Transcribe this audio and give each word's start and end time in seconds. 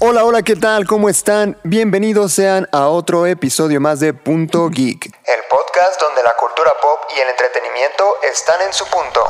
Hola, 0.00 0.24
hola, 0.24 0.42
¿qué 0.42 0.54
tal? 0.54 0.86
¿Cómo 0.86 1.08
están? 1.08 1.56
Bienvenidos 1.64 2.32
sean 2.32 2.68
a 2.70 2.86
otro 2.86 3.26
episodio 3.26 3.80
más 3.80 3.98
de 3.98 4.14
Punto 4.14 4.70
Geek, 4.70 5.06
el 5.06 5.40
podcast 5.50 6.00
donde 6.00 6.22
la 6.22 6.34
cultura 6.38 6.70
pop 6.80 7.00
y 7.16 7.18
el 7.18 7.28
entretenimiento 7.28 8.04
están 8.32 8.62
en 8.64 8.72
su 8.72 8.84
punto. 8.84 9.20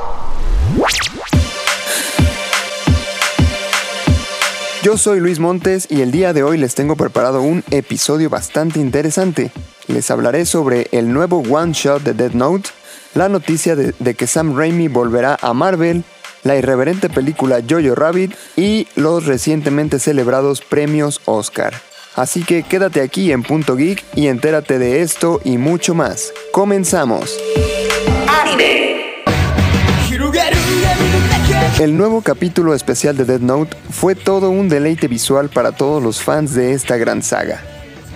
Yo 4.82 4.98
soy 4.98 5.20
Luis 5.20 5.38
Montes 5.38 5.86
y 5.88 6.02
el 6.02 6.10
día 6.10 6.34
de 6.34 6.42
hoy 6.42 6.58
les 6.58 6.74
tengo 6.74 6.96
preparado 6.96 7.40
un 7.40 7.64
episodio 7.70 8.28
bastante 8.28 8.78
interesante. 8.78 9.50
Les 9.86 10.10
hablaré 10.10 10.44
sobre 10.44 10.88
el 10.92 11.14
nuevo 11.14 11.42
one 11.50 11.72
shot 11.72 12.02
de 12.02 12.12
Dead 12.12 12.32
Note, 12.32 12.68
la 13.14 13.30
noticia 13.30 13.74
de, 13.74 13.94
de 13.98 14.14
que 14.14 14.26
Sam 14.26 14.54
Raimi 14.54 14.88
volverá 14.88 15.38
a 15.40 15.54
Marvel, 15.54 16.04
la 16.44 16.56
irreverente 16.56 17.08
película 17.08 17.60
Jojo 17.68 17.94
Rabbit 17.94 18.34
y 18.56 18.86
los 18.96 19.26
recientemente 19.26 19.98
celebrados 19.98 20.60
premios 20.60 21.20
Oscar. 21.24 21.74
Así 22.16 22.42
que 22.42 22.62
quédate 22.62 23.00
aquí 23.00 23.30
en 23.30 23.42
Punto 23.42 23.76
Geek 23.76 24.04
y 24.14 24.26
entérate 24.26 24.78
de 24.78 25.02
esto 25.02 25.40
y 25.44 25.56
mucho 25.56 25.94
más. 25.94 26.32
Comenzamos. 26.52 27.38
El 31.78 31.96
nuevo 31.96 32.22
capítulo 32.22 32.74
especial 32.74 33.16
de 33.16 33.24
Dead 33.24 33.40
Note 33.40 33.76
fue 33.90 34.16
todo 34.16 34.50
un 34.50 34.68
deleite 34.68 35.06
visual 35.06 35.48
para 35.48 35.72
todos 35.72 36.02
los 36.02 36.20
fans 36.20 36.54
de 36.54 36.72
esta 36.72 36.96
gran 36.96 37.22
saga 37.22 37.62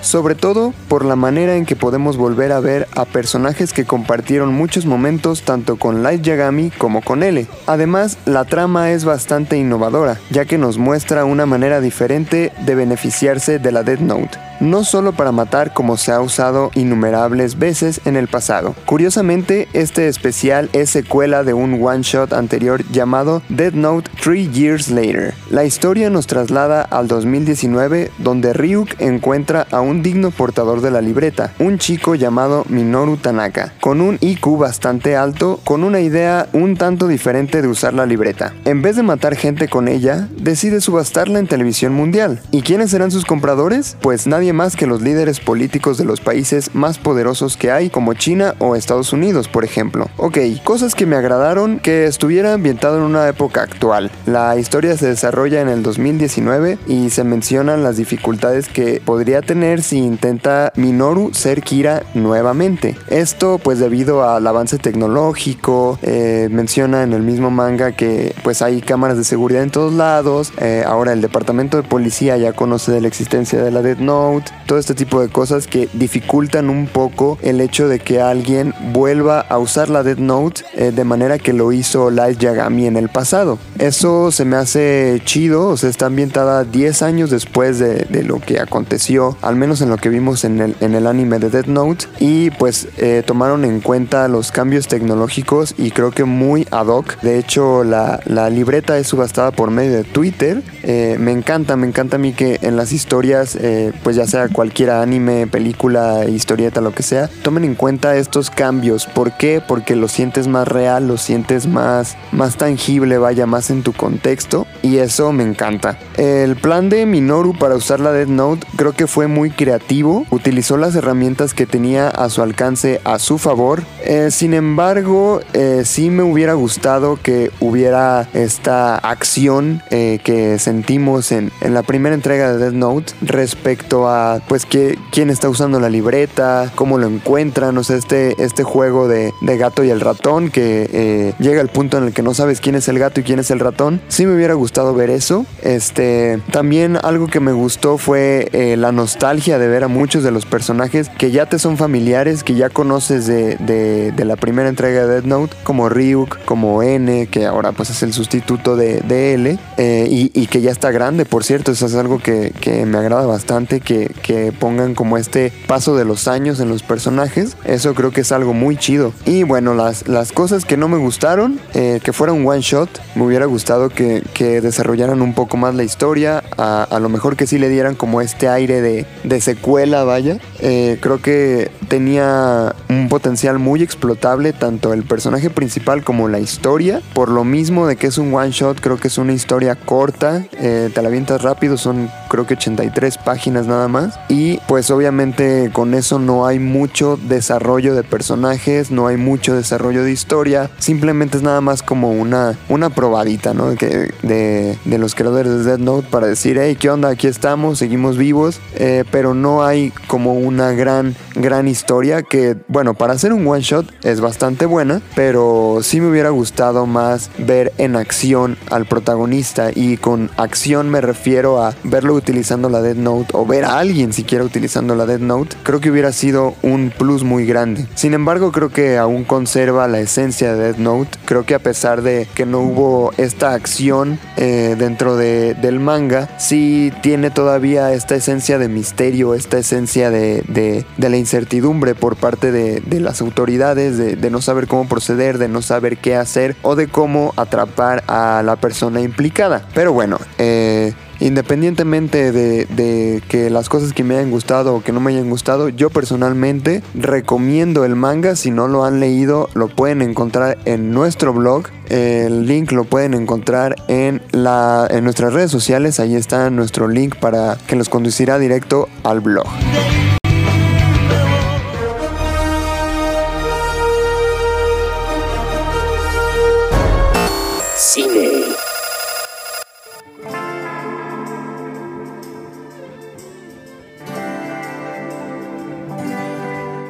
sobre 0.03 0.35
todo 0.35 0.75
por 0.89 1.07
la 1.07 1.17
manera 1.17 1.57
en 1.57 1.65
que 1.65 1.77
podemos 1.77 2.19
volver 2.19 2.53
a 2.53 2.61
ver 2.61 2.87
a 2.95 3.07
personajes 3.07 3.73
que 3.73 3.87
compartieron 3.87 4.53
muchos 4.53 4.85
momentos 4.85 5.43
tanto 5.43 5.77
con 5.77 6.03
Light 6.03 6.23
Yagami 6.23 6.71
como 6.71 7.01
con 7.01 7.23
L. 7.23 7.47
Además, 7.67 8.19
la 8.27 8.45
trama 8.45 8.91
es 8.91 9.07
bastante 9.07 9.57
innovadora, 9.57 10.19
ya 10.31 10.45
que 10.45 10.59
nos 10.59 10.77
muestra 10.77 11.25
una 11.25 11.47
manera 11.47 11.81
diferente 11.81 12.53
de 12.67 12.75
beneficiarse 12.75 13.59
de 13.59 13.73
la 13.73 13.83
Death 13.83 14.01
Note 14.01 14.52
no 14.63 14.85
solo 14.85 15.13
para 15.13 15.33
matar 15.33 15.75
como 15.75 15.97
se 15.97 16.13
ha 16.13 16.21
usado 16.21 16.71
innumerables 16.75 17.59
veces 17.59 18.01
en 18.05 18.17
el 18.17 18.29
pasado. 18.29 18.75
Curiosamente, 18.87 19.69
este 19.73 20.07
especial 20.07 20.71
es 20.73 20.89
secuela 20.89 21.43
de 21.43 21.53
un 21.53 21.85
one 21.85 22.03
shot 22.03 22.33
anterior 22.33 22.85
llamado 22.91 23.43
Dead 23.49 23.73
Note 23.73 24.09
3 24.23 24.53
Years 24.53 24.91
Later. 24.91 25.35
La 25.51 25.65
historia 25.65 26.11
nos 26.11 26.29
traslada 26.29 26.83
al 26.83 27.09
2019 27.09 28.13
donde 28.19 28.53
Ryuk 28.53 29.01
encuentra 29.01 29.67
a 29.73 29.81
un 29.81 30.03
digno 30.03 30.31
portador 30.31 30.81
de 30.81 30.93
la 30.93 31.01
libreta, 31.01 31.53
un 31.59 31.79
chico 31.79 32.15
llamado 32.15 32.65
Minoru 32.69 33.17
Tanaka, 33.17 33.73
con 33.81 34.01
un 34.01 34.19
IQ 34.21 34.59
bastante 34.59 35.17
alto, 35.17 35.61
con 35.65 35.83
una 35.83 36.01
idea 36.01 36.49
un 36.53 36.77
tanto 36.77 37.09
diferente 37.09 37.63
de 37.63 37.69
usar 37.69 37.95
la 37.95 38.07
libreta. 38.07 38.55
En 38.65 38.81
vez 38.81 38.95
de 38.95 39.03
matar 39.03 39.35
gente 39.35 39.67
con 39.67 39.89
ella, 39.89 40.29
decide 40.37 40.81
subastarla 40.81 41.41
en 41.41 41.49
televisión 41.49 41.93
mundial. 41.95 42.41
¿Y 42.53 42.63
quiénes 42.63 42.91
serán 42.91 43.11
sus 43.11 43.25
compradores? 43.25 43.97
Pues 44.01 44.29
nadie 44.29 44.52
más 44.53 44.77
que 44.77 44.87
los 44.87 45.03
líderes 45.03 45.41
políticos 45.41 45.99
de 45.99 46.05
los 46.05 46.21
países 46.21 46.75
más 46.75 46.99
poderosos 46.99 47.57
que 47.57 47.71
hay, 47.71 47.91
como 47.91 48.15
China 48.15 48.55
o 48.59 48.77
Estados 48.77 49.13
Unidos, 49.13 49.49
por 49.49 49.65
ejemplo. 49.65 50.09
Ok, 50.17 50.39
cosas 50.65 50.95
que 50.95 51.07
me 51.07 51.17
agradaron 51.17 51.79
que 51.79 52.07
estuviera 52.07 52.55
ambientado 52.55 52.97
en 52.97 53.03
una 53.03 53.29
época 53.29 53.63
actual. 53.63 54.11
La 54.27 54.57
historia 54.57 54.97
se 54.97 55.09
desarrolla 55.09 55.61
en 55.61 55.69
el 55.69 55.83
2019 55.83 56.79
y 56.87 57.11
se 57.11 57.25
mencionan 57.25 57.83
las 57.83 57.97
dificultades 57.97 58.69
que 58.69 59.03
podría 59.05 59.43
tener 59.43 59.83
si 59.83 59.99
intenta 59.99 60.73
Minoru 60.77 61.33
ser 61.33 61.63
Kira 61.63 62.03
nuevamente. 62.15 62.97
Esto 63.09 63.59
pues 63.59 63.79
debido 63.79 64.29
al 64.29 64.47
avance 64.47 64.79
tecnológico, 64.79 65.99
eh, 66.03 66.49
menciona 66.51 67.03
en 67.03 67.13
el 67.13 67.23
mismo 67.23 67.51
manga 67.51 67.93
que 67.93 68.35
pues 68.43 68.63
hay 68.63 68.81
cámaras 68.81 69.17
de 69.17 69.25
seguridad 69.25 69.63
en 69.63 69.71
todos 69.71 69.93
lados, 69.93 70.53
eh, 70.59 70.85
ahora 70.87 71.13
el 71.13 71.21
departamento 71.21 71.77
de 71.77 71.83
policía 71.83 72.37
ya 72.37 72.53
conoce 72.53 72.93
de 72.93 73.01
la 73.01 73.09
existencia 73.09 73.63
de 73.63 73.71
la 73.71 73.83
Dead 73.83 73.99
Note, 73.99 74.32
todo 74.67 74.79
este 74.79 74.95
tipo 74.95 75.21
de 75.21 75.29
cosas 75.29 75.67
que 75.67 75.89
dificultan 75.93 76.71
un 76.71 76.87
poco 76.87 77.39
el 77.43 77.61
hecho 77.61 77.89
de 77.89 77.99
que 77.99 78.21
alguien 78.21 78.75
vuelva 78.93 79.41
a 79.41 79.59
usar 79.59 79.89
la 79.89 80.03
Dead 80.03 80.19
Note 80.19 80.63
eh, 80.75 80.93
de 80.93 81.05
manera 81.05 81.39
que 81.39 81.53
lo 81.53 81.73
hizo 81.73 82.11
Light 82.11 82.39
Yagami 82.39 82.87
en 82.87 82.97
el 82.97 83.09
pasado. 83.09 83.59
Eso 83.79 84.31
se 84.31 84.45
me 84.45 84.57
hace 84.57 85.21
chido, 85.25 85.69
o 85.69 85.77
sea, 85.77 85.91
está 85.91 86.07
ambientada 86.07 86.65
10 86.65 87.03
años 87.03 87.31
después 87.31 87.79
de, 87.79 88.07
lo 88.23 88.41
que 88.41 88.61
aconteció, 88.61 89.37
al 89.43 89.57
menos 89.57 89.81
en 89.81 89.89
lo 89.89 89.97
que 89.97 90.09
vimos 90.09 90.45
en 90.45 90.61
el, 90.61 90.77
en 90.81 90.95
el 90.95 91.07
anime 91.07 91.39
de 91.39 91.51
Dead 91.51 91.67
Note, 91.67 92.07
y 92.21 92.51
pues 92.51 92.89
eh, 92.99 93.23
tomaron 93.27 93.65
en 93.65 93.81
cuenta 93.81 94.29
los 94.29 94.53
cambios 94.53 94.87
tecnológicos 94.87 95.75
y 95.77 95.91
creo 95.91 96.13
que 96.13 96.25
muy 96.25 96.67
ad 96.71 96.87
hoc. 96.87 97.21
De 97.21 97.39
hecho, 97.39 97.85
la, 97.85 98.21
la 98.27 98.49
libreta 98.49 98.97
es 98.99 99.09
subastada 99.09 99.51
por 99.51 99.71
medio 99.71 99.97
de 99.97 100.05
Twitter. 100.05 100.63
Eh, 100.83 101.17
me 101.19 101.33
encanta, 101.33 101.77
me 101.77 101.87
encanta 101.87 102.17
a 102.17 102.19
mí 102.19 102.33
que 102.33 102.59
en 102.63 102.77
las 102.77 102.93
historias, 102.93 103.59
pues 104.03 104.17
ya 104.17 104.22
sea 104.27 104.49
cualquier 104.49 104.91
anime, 104.91 105.47
película, 105.47 106.25
historieta, 106.27 106.81
lo 106.81 106.93
que 106.93 107.03
sea, 107.03 107.29
tomen 107.43 107.65
en 107.65 107.75
cuenta 107.75 108.17
estos 108.17 108.51
cambios. 108.51 109.07
¿Por 109.07 109.33
qué? 109.33 109.63
Porque 109.67 109.97
lo 109.97 110.09
sientes 110.09 110.49
más 110.49 110.69
real, 110.69 111.09
lo 111.09 111.17
sientes 111.17 111.67
más, 111.67 112.17
más 112.33 112.57
tangible, 112.57 113.19
vaya, 113.19 113.47
más 113.47 113.71
en 113.71 113.83
tu 113.83 113.93
contexto. 113.93 114.67
Y 114.83 114.99
eso 114.99 115.33
me 115.33 115.45
encanta. 115.45 115.99
El 116.17 116.57
plan 116.57 116.89
de 116.89 117.07
Minoru 117.07 117.55
para 117.57 117.77
usar 117.77 118.01
la 118.01 118.11
Death 118.11 118.29
Note 118.29 118.67
creo 118.77 118.93
que 118.93 119.07
fue 119.07 119.29
muy 119.29 119.51
creativo. 119.51 120.27
Utilizó 120.31 120.77
las 120.77 120.97
herramientas 120.97 121.55
que 121.55 121.67
tenía 121.67 122.09
a 122.09 122.29
su 122.29 122.43
alcance 122.43 123.01
a 123.05 123.21
su 123.21 123.39
favor. 123.39 123.85
Eh, 124.05 124.31
sin 124.33 124.55
embargo, 124.55 125.41
eh, 125.53 125.83
sí 125.85 126.11
me 126.11 126.25
hubiera 126.25 126.55
gustado 126.55 127.19
que 127.23 127.53
hubiera 127.61 128.29
esta 128.35 128.97
acción 128.97 129.83
eh, 129.91 130.19
que 130.25 130.59
sentimos 130.59 131.31
en, 131.31 131.53
en 131.61 131.75
la 131.75 131.85
primera 131.85 132.15
entrega 132.15 132.53
de 132.53 132.59
Death 132.59 132.75
Note 132.75 133.13
respecto 133.23 134.09
a 134.09 134.41
pues 134.49 134.67
que, 134.67 134.99
quién 135.13 135.31
está 135.31 135.49
usando 135.49 135.79
la 135.79 135.89
libreta, 135.89 136.73
cómo 136.75 136.99
lo 136.99 137.07
encuentran, 137.07 137.79
o 137.79 137.85
sea, 137.85 137.97
este, 137.97 138.43
este 138.43 138.65
juego 138.65 139.07
de, 139.07 139.33
gato 139.43 139.85
y 139.85 139.91
el 139.91 140.01
ratón 140.01 140.51
que 140.51 141.35
llega 141.39 141.61
al 141.61 141.69
punto 141.69 141.99
en 141.99 142.05
el 142.05 142.13
que 142.15 142.23
no 142.23 142.33
sabes 142.33 142.61
quién 142.61 142.75
es 142.75 142.89
el 142.89 142.99
gato 142.99 143.21
y 143.21 143.23
quién 143.23 143.39
es 143.39 143.51
el 143.51 143.61
ratón. 143.61 144.01
Sí 144.09 144.25
me 144.25 144.35
hubiera 144.35 144.55
gustado 144.55 144.72
ver 144.95 145.11
eso. 145.11 145.47
Este, 145.63 146.41
también 146.51 146.97
algo 146.97 147.29
que 147.29 147.39
me 147.39 147.53
gustó 147.53 147.99
fue 147.99 148.49
eh, 148.53 148.77
la 148.77 148.91
nostalgia 148.91 149.59
de 149.59 149.69
ver 149.69 149.85
a 149.85 149.89
muchos 149.89 150.25
de 150.25 150.31
los 150.31 150.47
personajes 150.47 151.09
que 151.11 151.31
ya 151.31 151.47
te 151.47 151.59
son 151.59 151.77
familiares, 151.77 152.43
que 152.43 152.55
ya 152.55 152.71
conoces 152.71 153.27
de, 153.27 153.57
de, 153.57 154.25
la 154.25 154.37
primera 154.37 154.69
entrega 154.69 155.05
de 155.05 155.15
Dead 155.15 155.25
Note, 155.25 155.57
como 155.65 155.89
Ryuk, 155.89 156.45
como 156.45 156.83
N, 156.83 157.27
que 157.27 157.45
ahora 157.45 157.73
pues 157.73 157.91
es 157.91 158.03
el 158.03 158.13
sustituto 158.13 158.77
de, 158.77 159.01
de 159.01 159.35
L, 159.35 159.59
eh, 159.77 160.07
y, 160.09 160.47
que 160.47 160.61
ya 160.61 160.71
está 160.71 160.91
grande, 160.91 161.25
por 161.25 161.45
cierto, 161.45 161.73
eso 161.73 161.87
es 161.87 161.95
algo 161.95 162.19
que, 162.19 162.53
que 162.61 162.87
me 162.87 162.99
agrada 162.99 163.27
bastante, 163.27 163.81
que, 163.81 164.15
que 164.23 164.53
pongan 164.53 164.95
como 164.95 165.17
este 165.17 165.53
paso 165.67 165.97
de 165.97 166.05
los 166.05 166.29
años 166.29 166.61
en 166.61 166.69
los 166.69 166.83
personajes. 166.83 167.57
Eso 167.65 167.95
creo 167.95 168.11
que 168.11 168.21
es 168.21 168.33
algo 168.33 168.53
muy 168.53 168.77
chido. 168.77 169.13
Y 169.25 169.43
bueno, 169.43 169.75
las, 169.75 170.09
las 170.09 170.31
cosas 170.33 170.65
que 170.65 170.77
no 170.77 170.89
me 170.89 170.99
gustaron, 170.99 171.61
eh, 171.75 172.01
que 172.03 172.13
fuera 172.13 172.33
un 172.33 172.47
one 172.47 172.61
shot, 172.61 172.89
me 173.15 173.25
hubiera 173.25 173.47
gustado 173.47 173.89
que 173.89 174.23
desarrollaran 174.63 175.23
un 175.23 175.35
poco 175.35 175.57
más 175.57 175.75
la 175.75 175.85
historia. 175.85 176.43
A, 176.57 176.99
lo 177.01 177.09
mejor 177.09 177.37
que 177.37 177.47
sí 177.47 177.59
le 177.59 177.69
dieran 177.69 177.95
como 177.95 178.21
este 178.21 178.49
aire 178.49 178.81
de, 178.81 179.07
de 179.25 179.41
secuela, 179.41 180.05
vaya. 180.05 180.39
Eh, 180.61 180.99
creo 181.01 181.21
que 181.21 181.71
tenía 181.89 182.75
un 182.89 183.09
potencial 183.09 183.59
muy 183.59 183.83
explotable, 183.83 184.53
tanto 184.53 184.93
el 184.93 185.03
personaje 185.03 185.51
principal 185.51 186.05
como 186.05 186.29
la 186.29 186.39
historia. 186.39 187.01
Por 187.15 187.29
lo 187.29 187.45
mismo 187.45 187.87
de 187.87 187.97
que 187.97 188.07
es 188.07 188.19
un 188.19 188.33
one 188.33 188.51
shot, 188.51 188.81
creo 188.81 188.99
que 188.99 189.09
es 189.09 189.19
una 189.19 189.33
historia 189.33 189.75
corta. 189.75 190.45
Eh, 190.53 190.91
te 190.95 191.03
la 191.03 191.09
avientas 191.09 191.43
rápido, 191.43 191.77
son 191.77 192.11
creo 192.33 192.47
que 192.47 192.55
83 192.55 193.19
páginas 193.19 193.67
nada 193.67 193.89
más. 193.89 194.19
Y 194.31 194.57
pues 194.67 194.91
obviamente 194.91 195.71
con 195.71 195.93
eso 195.93 196.19
no 196.19 196.47
hay 196.47 196.59
mucho 196.59 197.19
desarrollo 197.29 197.95
de 197.95 198.03
personajes, 198.03 198.91
no 198.91 199.07
hay 199.07 199.19
mucho 199.19 199.55
desarrollo 199.55 200.03
de 200.03 200.13
historia. 200.13 200.71
Simplemente 200.79 201.37
es 201.37 201.43
nada 201.43 201.61
más 201.61 201.83
como 201.83 202.11
una, 202.13 202.57
una 202.71 202.89
probadita, 202.89 203.53
¿no? 203.53 203.71
De, 203.73 204.13
de 204.23 204.99
los 204.99 205.15
creadores 205.15 205.53
de 205.53 205.65
Dead 205.65 205.79
Note 205.79 206.09
para 206.11 206.27
decir, 206.27 206.59
hey, 206.59 206.77
¿qué 206.81 206.89
onda? 206.89 207.11
Aquí 207.11 207.27
estamos, 207.27 207.79
seguimos 207.79 208.17
vivos. 208.17 208.61
Eh, 208.77 209.05
pero 209.11 209.35
no 209.35 209.63
hay 209.63 209.93
como 210.07 210.33
una 210.33 210.73
gran, 210.73 211.15
gran 211.35 211.69
historia 211.69 212.23
que, 212.23 212.57
bueno, 212.69 212.95
para 212.95 213.13
hacer 213.13 213.35
un 213.35 213.47
one 213.47 213.61
shot 213.61 213.87
es 214.05 214.23
bastante 214.23 214.65
buena, 214.65 215.03
pero 215.15 215.81
sí 215.83 216.01
me 216.01 216.09
hubiera 216.09 216.31
gustado 216.31 216.87
más 216.87 217.31
ver 217.37 217.73
en 217.77 217.97
acción 217.97 218.57
al 218.71 218.87
protagonista. 218.87 219.71
Y 219.75 219.99
con 219.99 220.31
acción 220.39 220.89
me 220.89 221.03
refiero 221.03 221.63
a 221.63 221.75
verlo 221.85 222.22
utilizando 222.23 222.69
la 222.69 222.81
Dead 222.81 222.95
Note 222.95 223.31
o 223.33 223.45
ver 223.45 223.65
a 223.65 223.79
alguien 223.79 224.13
siquiera 224.13 224.45
utilizando 224.45 224.95
la 224.95 225.07
Dead 225.07 225.19
Note, 225.19 225.57
creo 225.65 225.81
que 225.81 225.91
hubiera 225.91 226.13
sido 226.13 226.55
un 226.63 226.93
plus 226.97 227.25
muy 227.25 227.47
grande. 227.47 227.87
Sin 227.95 228.15
embargo, 228.15 228.53
creo 228.53 228.71
que 228.71 228.97
aún 228.97 229.25
conserva 229.25 229.89
la 229.89 229.99
esencia 229.99 230.55
de 230.55 230.63
Dead 230.63 230.77
Note. 230.77 231.19
Creo 231.25 231.45
que 231.45 231.55
a 231.55 231.59
pesar 231.59 232.03
de 232.03 232.29
que 232.35 232.47
no 232.47 232.61
hubo 232.61 233.13
esta 233.17 233.55
acción 233.55 234.21
eh, 234.37 234.77
dentro 234.79 235.17
de, 235.17 235.55
del 235.55 235.81
manga, 235.81 236.29
sí 236.39 236.93
tiene 237.03 237.31
todavía 237.31 237.93
esta 237.93 238.15
esencia 238.15 238.59
de 238.59 238.69
misterio, 238.69 239.35
esta 239.35 239.59
esencia 239.59 240.11
de, 240.11 240.43
de, 240.49 241.09
la 241.09 241.17
incertidumbre 241.17 241.95
por 241.95 242.17
parte 242.17 242.53
de, 242.53 243.01
las 243.01 243.21
autoridades, 243.21 243.99
de, 243.99 244.31
no 244.31 244.41
saber 244.41 244.69
cómo 244.69 244.89
proceder, 244.89 245.39
de 245.39 245.49
no 245.49 245.61
saber 245.61 245.99
qué 245.99 246.15
hacer 246.15 246.57
o 246.63 246.77
de 246.77 246.87
cómo 246.87 247.35
atrapar 247.37 248.05
a 248.07 248.43
la 248.45 248.57
persona 248.57 249.01
implicada. 249.01 249.67
Pero 249.75 249.93
bueno, 249.93 250.19
eh, 250.39 250.95
independientemente 251.23 252.33
de, 252.33 253.23
que 253.29 253.51
las 253.51 253.69
cosas 253.69 253.93
que 253.93 254.05
me 254.05 254.17
hayan 254.17 254.31
gustado 254.31 254.75
o 254.75 254.83
que 254.83 254.93
no 254.93 255.01
me 255.01 255.13
hayan 255.13 255.31
gustado, 255.31 255.69
yo 255.69 255.91
personalmente 255.91 256.83
recomiendo 256.95 257.85
el 257.85 257.97
manga. 257.97 258.37
Si 258.37 258.51
no 258.51 258.69
lo 258.69 258.85
han 258.85 259.01
leído, 259.01 259.49
lo 259.55 259.69
pueden 259.69 260.03
encontrar 260.03 260.59
en 260.65 260.91
nuestro 260.91 261.33
blog. 261.33 261.69
El 261.89 262.47
link 262.47 262.73
lo 262.73 262.85
pueden 262.85 263.15
encontrar 263.15 263.77
en, 263.89 264.23
en 264.33 265.05
nuestras 265.05 265.33
redes 265.33 265.51
sociales. 265.51 266.01
Ahí 266.01 266.15
está 266.15 266.51
nuestro 266.51 266.89
link 266.89 267.17
para 267.17 267.57
que 267.67 267.77
los 267.77 267.89
conducirá 267.89 268.39
directo 268.39 268.89
al 269.05 269.21
blog. 269.21 269.47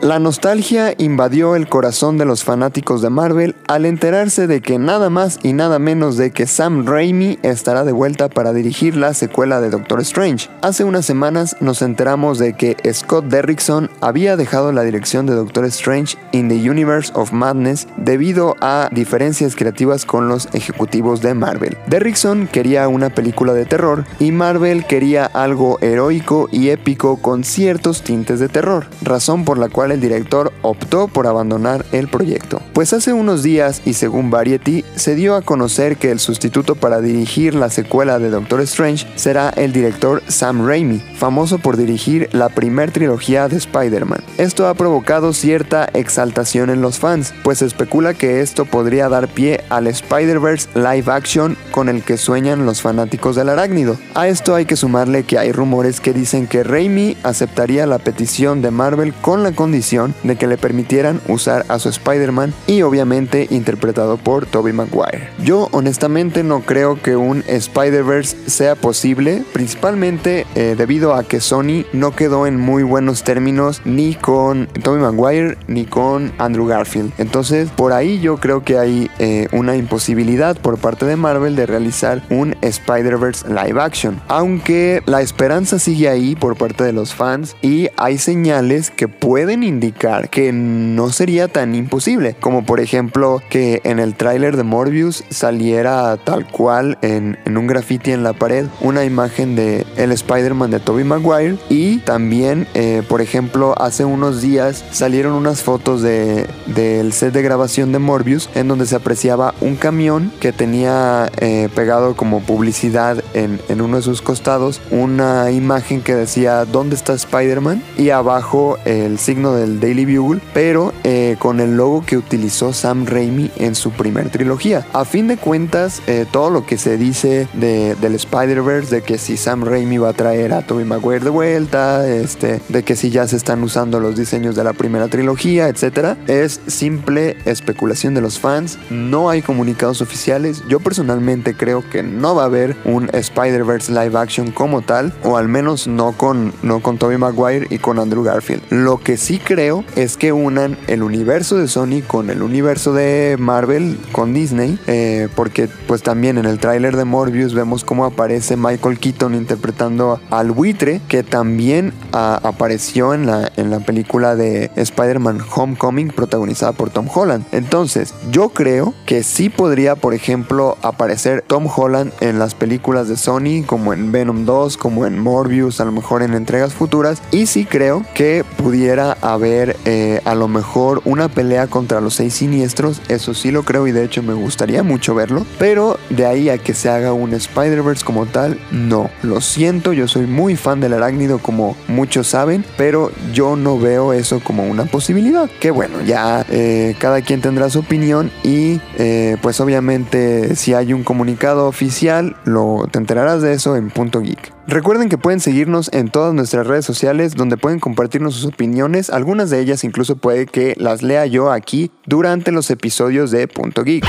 La 0.03 0.19
nostalgia 0.19 0.95
invadió 0.99 1.55
el 1.55 1.69
corazón 1.69 2.19
de 2.19 2.25
los 2.25 2.43
fanáticos 2.43 3.03
de 3.03 3.09
Marvel 3.09 3.55
al 3.69 3.87
enterarse 3.87 4.49
de 4.49 4.61
que 4.61 4.77
nada 4.77 5.11
más 5.11 5.39
y 5.45 5.53
nada 5.53 5.79
menos 5.79 6.17
de 6.17 6.33
que 6.33 6.49
Sam 6.49 6.85
Raimi 6.87 7.39
estará 7.45 7.85
de 7.85 7.93
vuelta 7.93 8.29
para 8.29 8.53
dirigir 8.53 8.97
la 8.97 9.15
secuela 9.15 9.61
de 9.61 9.71
Doctor 9.71 10.01
Strange. 10.01 10.51
Hace 10.61 10.83
unas 10.83 11.07
semanas 11.07 11.57
nos 11.61 11.83
enteramos 11.83 12.41
de 12.41 12.55
que 12.55 12.77
Scott 12.93 13.27
Derrickson 13.27 13.91
había 14.01 14.37
dejado 14.37 14.73
la 14.73 14.83
dirección 14.83 15.27
de 15.27 15.35
Doctor 15.35 15.67
Strange 15.67 16.19
in 16.33 16.49
the 16.49 16.69
Universe 16.69 17.13
of 17.15 17.33
Madness 17.33 17.87
debido 17.97 18.57
a 18.61 18.89
diferencias 18.91 19.55
creativas 19.55 20.05
con 20.05 20.27
los 20.27 20.53
ejecutivos 20.53 21.23
de 21.23 21.35
Marvel. 21.35 21.79
Derrickson 21.87 22.49
quería 22.49 22.89
una 22.89 23.11
película 23.11 23.55
de 23.55 23.67
terror 23.67 24.05
y 24.19 24.33
Marvel 24.33 24.85
quería 24.85 25.27
algo 25.27 25.79
heroico 25.81 26.49
y 26.51 26.71
épico 26.71 27.19
con 27.19 27.45
ciertos 27.45 28.03
tintes 28.03 28.41
de 28.41 28.49
terror, 28.49 28.87
razón 29.05 29.45
por 29.45 29.59
la 29.59 29.69
cual 29.69 29.92
el 29.93 30.01
director 30.01 30.53
optó 30.63 31.09
por 31.09 31.27
abandonar 31.27 31.85
el 31.93 32.09
proyecto. 32.09 32.61
Pues 32.73 32.93
hace 32.93 33.13
unos 33.13 33.43
días 33.43 33.83
y 33.85 33.95
según 33.95 34.31
Variety 34.31 34.85
se 34.97 35.15
dio 35.15 35.35
a 35.35 35.43
conocer 35.43 35.97
que 35.97 36.11
el 36.11 36.19
sustituto 36.19 36.75
para 36.75 37.01
dirigir 37.01 37.55
la 37.55 37.71
secuela 37.71 38.19
de 38.19 38.31
Doctor 38.31 38.61
Strange 38.63 39.07
será 39.17 39.51
el 39.51 39.73
director 39.73 40.23
Sam 40.29 40.67
Raimi, 40.67 41.01
famoso 41.17 41.59
por 41.59 41.77
dirigir 41.77 42.29
la 42.33 42.49
primer 42.49 42.91
trilogía 42.91 43.49
de 43.49 43.57
Spider-Man. 43.57 44.23
Esto 44.39 44.67
ha 44.67 44.75
provocado 44.75 45.33
cierta 45.33 45.89
exaltación 45.93 46.71
en 46.71 46.81
los 46.81 46.99
fans, 46.99 47.35
pues 47.43 47.59
se 47.59 47.67
especula 47.67 48.15
que 48.15 48.41
esto 48.41 48.65
podría 48.65 49.09
dar 49.09 49.29
pie 49.29 49.63
al 49.69 49.87
Spider-Verse 49.87 50.69
live 50.75 51.13
action 51.13 51.57
con 51.71 51.89
el 51.89 52.03
que 52.03 52.17
sueñan 52.17 52.65
los 52.65 52.81
fanáticos 52.81 53.37
del 53.37 53.51
arácnido. 53.51 53.99
A 54.15 54.29
esto 54.29 54.55
hay 54.55 54.65
que 54.65 54.77
sumarle 54.77 55.25
que 55.25 55.39
hay 55.39 55.53
rumores 55.53 56.01
que 56.01 56.13
dicen 56.13 56.47
que 56.47 56.65
Raimi 56.65 57.17
aceptaría 57.23 57.87
la 57.87 57.99
petición 57.99 58.63
de 58.63 58.71
Marvel 58.71 59.13
con 59.13 59.43
la 59.43 59.53
condición 59.53 59.82
de 60.23 60.37
que 60.37 60.47
le 60.47 60.57
permitieran 60.57 61.21
usar 61.27 61.67
a 61.69 61.79
su 61.81 61.89
Spider-Man 61.89 62.55
y 62.69 62.83
obviamente 62.83 63.49
interpretado 63.51 64.17
por 64.17 64.47
Tobey 64.47 64.73
Maguire. 64.73 65.29
Yo 65.43 65.69
honestamente 65.73 66.45
no 66.45 66.61
creo 66.61 67.03
que 67.03 67.17
un 67.17 67.43
Spider-Verse 67.49 68.49
sea 68.49 68.77
posible, 68.77 69.43
principalmente 69.53 70.47
eh, 70.55 70.77
debido 70.79 71.15
a 71.15 71.25
que 71.25 71.41
Sony 71.41 71.85
no 71.93 72.15
quedó 72.15 72.47
en 72.47 72.61
muy 72.61 72.85
buenos 72.85 73.25
términos 73.25 73.83
ni 73.85 74.15
con 74.15 74.69
Tobey 74.85 75.03
Maguire 75.03 75.59
ni 75.67 75.85
con 75.85 76.33
Andrew 76.39 76.67
Garfield. 76.67 77.13
Entonces 77.19 77.69
por 77.71 77.93
ahí 77.93 78.21
yo 78.21 78.37
creo 78.37 78.63
que 78.63 78.79
hay 78.79 79.11
eh, 79.19 79.49
una 79.51 79.77
imposibilidad 79.77 80.57
por 80.57 80.79
parte 80.79 81.07
de 81.07 81.17
Marvel 81.17 81.57
de 81.57 81.67
realizar 81.67 82.23
un 82.31 82.55
Spider-Verse 82.63 83.49
live 83.49 83.81
action. 83.81 84.21
Aunque 84.29 85.03
la 85.07 85.23
esperanza 85.23 85.81
sigue 85.81 86.09
ahí 86.09 86.37
por 86.37 86.57
parte 86.57 86.85
de 86.85 86.93
los 86.93 87.15
fans 87.15 87.57
y 87.63 87.89
hay 87.97 88.19
señales 88.19 88.91
que 88.91 89.09
pueden 89.09 89.63
indicar 89.63 90.29
que 90.29 90.53
no 90.53 91.11
sería 91.11 91.49
tan 91.49 91.75
imposible, 91.75 92.35
como 92.41 92.65
por 92.65 92.81
ejemplo 92.81 93.43
que 93.49 93.81
en 93.85 93.99
el 93.99 94.15
tráiler 94.15 94.57
de 94.57 94.63
Morbius 94.63 95.25
saliera 95.31 96.17
tal 96.17 96.47
cual 96.47 96.99
en, 97.03 97.39
un 97.47 97.67
graffiti 97.67 98.13
en 98.13 98.23
la 98.23 98.33
pared 98.33 98.67
una 98.81 99.05
imagen 99.05 99.55
de 99.55 99.87
el 99.97 100.13
Spider-Man 100.13 100.71
de 100.71 100.81
Tobey 100.81 101.05
Maguire 101.05 101.57
y 101.69 101.99
también 101.99 102.67
eh, 102.75 103.03
por 103.09 103.21
ejemplo 103.21 103.75
hace 103.79 104.05
unos 104.05 104.41
días 104.41 104.85
salieron 104.91 105.35
unas 105.35 105.63
fotos 105.63 106.03
de, 106.03 106.47
del 106.67 107.13
set 107.13 107.33
de 107.33 107.43
grabación 107.43 107.93
de 107.93 107.99
Morbius 107.99 108.49
en 108.55 108.69
donde 108.69 108.87
se 108.87 108.97
apreciaba 108.97 109.55
un 109.61 109.77
camión 109.77 110.33
que 110.41 110.53
tenía 110.53 111.31
eh, 111.39 111.69
pegado 111.75 112.17
como 112.17 112.41
publicidad 112.41 113.23
en, 113.35 113.61
en 113.69 113.81
uno 113.81 113.97
de 113.99 114.03
sus 114.03 114.23
costados 114.23 114.81
una 114.91 115.51
imagen 115.51 116.01
que 116.03 116.15
decía 116.15 116.65
¿dónde 116.65 116.97
está 116.97 117.13
Spider-Man? 117.13 117.82
Y 117.97 118.11
abajo 118.11 118.79
el 118.85 119.19
signo 119.19 119.55
de 119.55 119.63
del 119.63 119.81
Daily 119.81 120.17
Bugle, 120.17 120.41
pero 120.53 120.93
eh, 121.05 121.37
con 121.39 121.61
el 121.61 121.77
logo 121.77 122.05
que 122.05 122.17
utilizó 122.17 122.73
Sam 122.73 123.07
Raimi 123.07 123.51
en 123.57 123.75
su 123.75 123.93
primer 123.93 124.29
trilogía. 124.31 124.87
A 124.93 125.05
fin 125.05 125.29
de 125.29 125.37
cuentas, 125.37 126.03
eh, 126.07 126.27
todo 126.31 126.51
lo 126.51 126.67
que 126.67 126.79
se 126.79 126.97
dice 126.97 127.49
de, 127.55 127.95
del 127.97 128.15
Spider-Verse, 128.17 128.97
de 128.97 129.03
que 129.03 129.19
si 129.19 129.37
Sam 129.37 129.65
Raimi 129.65 129.99
va 129.99 130.11
a 130.11 130.13
traer 130.13 130.53
a 130.53 130.63
Tobey 130.63 130.85
Maguire 130.85 131.25
de 131.25 131.31
vuelta, 131.31 132.09
este, 132.09 132.61
de 132.69 132.83
que 132.83 132.97
si 132.97 133.11
ya 133.11 133.27
se 133.27 133.37
están 133.37 133.63
usando 133.63 134.01
los 134.01 134.17
diseños 134.17 134.57
de 134.57 134.65
la 134.65 134.73
primera 134.73 135.09
trilogía, 135.09 135.69
etcétera, 135.69 136.17
es 136.27 136.61
simple 136.67 137.37
especulación 137.45 138.15
de 138.15 138.21
los 138.21 138.39
fans. 138.39 138.79
No 138.91 139.31
hay 139.31 139.43
comunicados 139.43 140.01
oficiales. 140.01 140.63
Yo 140.69 140.81
personalmente 140.81 141.55
creo 141.55 141.89
que 141.89 142.03
no 142.03 142.35
va 142.35 142.43
a 142.43 142.47
haber 142.47 142.77
un 142.85 143.09
Spider-Verse 143.13 143.93
live 143.93 144.19
action 144.19 144.51
como 144.51 144.83
tal, 144.83 145.15
o 145.23 145.37
al 145.37 145.49
menos 145.49 145.87
no 145.87 146.13
con, 146.13 146.53
no 146.63 146.81
con 146.81 146.99
Tobey 146.99 147.19
Maguire 147.19 147.67
y 147.73 147.79
con 147.79 147.99
Andrew 147.99 148.23
Garfield. 148.23 148.63
Lo 148.71 148.99
que 148.99 149.17
sí 149.17 149.39
creo 149.39 149.85
es 149.97 150.17
que 150.17 150.33
unan 150.33 150.77
el 150.87 151.03
universo 151.03 151.57
de 151.57 151.69
Sony 151.69 152.03
con 152.07 152.31
el 152.31 152.43
universo 152.43 152.93
de 152.93 153.37
Marvel, 153.39 153.99
con 154.13 154.35
Disney, 154.35 154.79
eh, 154.87 155.29
porque 155.35 155.69
pues 155.87 156.03
también 156.03 156.39
en 156.39 156.47
el 156.47 156.59
tráiler 156.59 156.97
de 156.97 157.05
Morbius 157.05 157.55
vemos 157.55 157.85
cómo 157.85 158.05
aparece 158.05 158.57
Michael 158.57 158.99
Keaton 158.99 159.35
interpretando 159.35 160.21
al 160.31 160.51
buitre, 160.51 161.01
que 161.09 161.23
también 161.23 161.93
ah, 162.13 162.41
apareció 162.43 163.15
en 163.15 163.27
la, 163.27 163.51
en 163.57 163.71
la 163.71 163.81
película 163.81 164.37
de 164.37 164.71
Spider-Man 164.77 165.41
Homecoming 165.55 166.09
protagonizada 166.09 166.73
por 166.73 166.91
Tom 166.91 167.09
Holland. 167.13 167.45
Entonces, 167.53 168.15
yo 168.31 168.51
creo 168.51 168.95
que 169.07 169.23
sí 169.23 169.49
podría, 169.49 169.97
por 169.97 170.15
ejemplo, 170.15 170.77
aparecer 170.83 171.45
Tom 171.47 171.67
Holland 171.75 172.13
en 172.21 172.39
las 172.39 172.55
películas 172.55 173.09
de 173.09 173.17
Sony, 173.17 173.65
como 173.67 173.93
en 173.93 174.13
Venom 174.13 174.45
2, 174.45 174.77
como 174.77 175.07
en 175.07 175.19
Morbius, 175.19 175.81
a 175.81 175.85
lo 175.85 175.93
mejor 175.93 176.23
en 176.23 176.35
entregas 176.35 176.75
futuras, 176.75 177.23
y 177.31 177.47
sí 177.47 177.62
creo 177.65 178.05
que 178.15 178.45
pudiera 178.57 179.17
haber 179.21 179.77
eh, 179.85 180.21
a 180.25 180.35
lo 180.35 180.49
mejor 180.49 181.03
una 181.05 181.29
pelea 181.29 181.67
contra 181.67 182.01
los 182.01 182.15
seis 182.15 182.35
siniestros, 182.35 183.01
eso 183.09 183.35
sí 183.35 183.51
lo 183.51 183.63
creo 183.65 183.87
y 183.87 183.93
de 183.93 184.05
hecho 184.05 184.23
me 184.23 184.35
gustaría 184.35 184.83
mucho 184.83 185.15
verlo, 185.15 185.47
pero 185.59 185.99
de 186.11 186.27
ahí 186.27 186.49
a 186.49 186.59
que 186.59 186.75
se 186.75 186.89
haga 186.89 187.13
un 187.13 187.35
Spider-Verse 187.35 188.05
como 188.05 188.27
tal, 188.27 188.59
no, 188.71 189.11
lo 189.23 189.41
siento, 189.41 189.93
yo 189.93 190.09
soy 190.09 190.27
muy 190.27 190.57
fan 190.57 190.81
del 190.81 190.93
arácnido 190.93 191.39
como 191.39 191.77
muchos 191.89 192.29
saben, 192.29 192.65
pero 192.77 193.11
yo 193.33 193.57
no 193.57 193.79
veo 193.79 194.13
eso 194.13 194.41
como 194.41 194.65
una 194.65 194.85
posibilidad, 194.85 195.49
que 195.61 195.71
bueno, 195.71 196.03
ya 196.03 196.45
eh, 196.51 196.95
cada 196.99 197.21
quien 197.23 197.41
tendrá 197.41 197.71
su 197.71 197.81
opinión 197.81 198.31
y 198.43 198.81
eh, 198.97 199.37
pues 199.43 199.61
obviamente 199.61 200.57
si 200.57 200.75
hay 200.75 200.93
un 200.93 201.05
comunicado 201.05 201.67
oficial, 201.67 202.37
lo 202.45 202.87
te 202.91 202.99
enterarás 202.99 203.43
de 203.43 203.53
eso 203.53 203.77
en 203.77 203.91
punto 203.91 204.21
geek. 204.21 204.53
Recuerden 204.73 205.11
que 205.11 205.19
pueden 205.19 205.39
seguirnos 205.39 205.93
en 205.93 206.11
todas 206.11 206.33
nuestras 206.33 206.67
redes 206.67 206.87
sociales 206.87 207.35
donde 207.35 207.59
pueden 207.59 207.79
compartirnos 207.79 208.35
sus 208.35 208.47
opiniones, 208.47 209.11
algunas 209.11 209.51
de 209.51 209.61
ellas 209.61 209.85
incluso 209.85 210.17
puede 210.17 210.47
que 210.47 210.73
las 210.79 211.03
lea 211.03 211.27
yo 211.27 211.53
aquí 211.53 211.91
durante 212.07 212.53
los 212.53 212.71
episodios 212.71 213.31
de 213.31 213.49
Punto 213.49 213.85
Geek. 213.85 214.07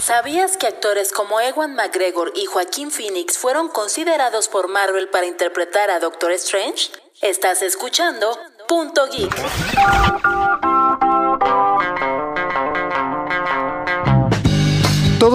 ¿Sabías 0.00 0.56
que 0.56 0.66
actores 0.66 1.12
como 1.12 1.40
Ewan 1.40 1.76
McGregor 1.76 2.32
y 2.34 2.46
Joaquín 2.46 2.90
Phoenix 2.90 3.38
fueron 3.38 3.68
considerados 3.68 4.48
por 4.48 4.66
Marvel 4.66 5.10
para 5.10 5.26
interpretar 5.26 5.90
a 5.90 6.00
Doctor 6.00 6.32
Strange? 6.32 6.90
Estás 7.22 7.62
escuchando 7.62 8.36
Punto 8.66 9.02
Geek. 9.12 9.32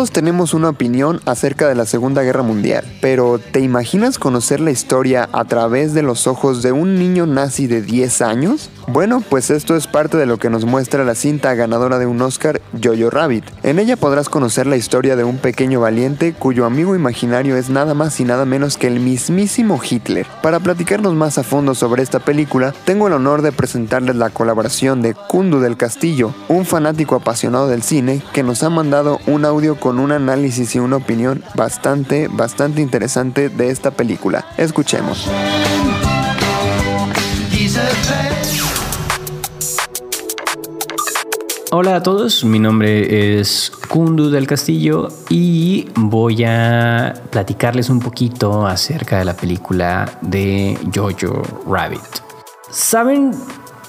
Todos 0.03 0.11
tenemos 0.11 0.53
una 0.53 0.67
opinión 0.67 1.21
acerca 1.25 1.69
de 1.69 1.75
la 1.75 1.85
Segunda 1.85 2.23
Guerra 2.23 2.43
Mundial, 2.43 2.83
pero 2.99 3.39
¿te 3.39 3.61
imaginas 3.61 4.19
conocer 4.19 4.59
la 4.59 4.71
historia 4.71 5.29
a 5.31 5.45
través 5.45 5.93
de 5.93 6.01
los 6.01 6.27
ojos 6.27 6.61
de 6.61 6.73
un 6.73 6.99
niño 6.99 7.25
nazi 7.25 7.67
de 7.67 7.81
10 7.81 8.21
años? 8.21 8.69
Bueno, 8.89 9.23
pues 9.29 9.49
esto 9.49 9.77
es 9.77 9.87
parte 9.87 10.17
de 10.17 10.25
lo 10.25 10.39
que 10.39 10.49
nos 10.49 10.65
muestra 10.65 11.05
la 11.05 11.15
cinta 11.15 11.55
ganadora 11.55 11.99
de 11.99 12.05
un 12.05 12.21
Oscar, 12.21 12.59
Jojo 12.83 13.09
Rabbit. 13.09 13.45
En 13.63 13.79
ella 13.79 13.95
podrás 13.95 14.27
conocer 14.27 14.67
la 14.67 14.75
historia 14.75 15.15
de 15.15 15.23
un 15.23 15.37
pequeño 15.37 15.79
valiente 15.79 16.33
cuyo 16.33 16.65
amigo 16.65 16.93
imaginario 16.93 17.55
es 17.55 17.69
nada 17.69 17.93
más 17.93 18.19
y 18.19 18.25
nada 18.25 18.43
menos 18.43 18.75
que 18.75 18.87
el 18.87 18.99
mismísimo 18.99 19.79
Hitler. 19.81 20.27
Para 20.41 20.59
platicarnos 20.59 21.13
más 21.13 21.37
a 21.37 21.43
fondo 21.43 21.75
sobre 21.75 22.03
esta 22.03 22.19
película, 22.19 22.73
tengo 22.83 23.07
el 23.07 23.13
honor 23.13 23.41
de 23.41 23.53
presentarles 23.53 24.17
la 24.17 24.31
colaboración 24.31 25.01
de 25.01 25.13
Kundu 25.13 25.61
del 25.61 25.77
Castillo, 25.77 26.33
un 26.49 26.65
fanático 26.65 27.15
apasionado 27.15 27.69
del 27.69 27.83
cine 27.83 28.21
que 28.33 28.43
nos 28.43 28.63
ha 28.63 28.69
mandado 28.69 29.21
un 29.27 29.45
audio 29.45 29.79
con 29.79 29.92
con 29.93 29.99
un 29.99 30.11
análisis 30.11 30.73
y 30.73 30.79
una 30.79 30.95
opinión 30.95 31.43
bastante, 31.53 32.27
bastante 32.27 32.81
interesante 32.81 33.49
de 33.49 33.69
esta 33.69 33.91
película. 33.91 34.43
Escuchemos. 34.57 35.29
Hola 41.69 41.97
a 41.97 42.01
todos, 42.01 42.43
mi 42.43 42.57
nombre 42.57 43.39
es 43.39 43.71
Kundu 43.87 44.31
del 44.31 44.47
Castillo 44.47 45.09
y 45.29 45.87
voy 45.93 46.43
a 46.43 47.13
platicarles 47.29 47.91
un 47.91 47.99
poquito 47.99 48.65
acerca 48.65 49.19
de 49.19 49.25
la 49.25 49.35
película 49.35 50.17
de 50.21 50.75
Jojo 50.91 51.43
Rabbit. 51.67 52.01
¿Saben? 52.71 53.29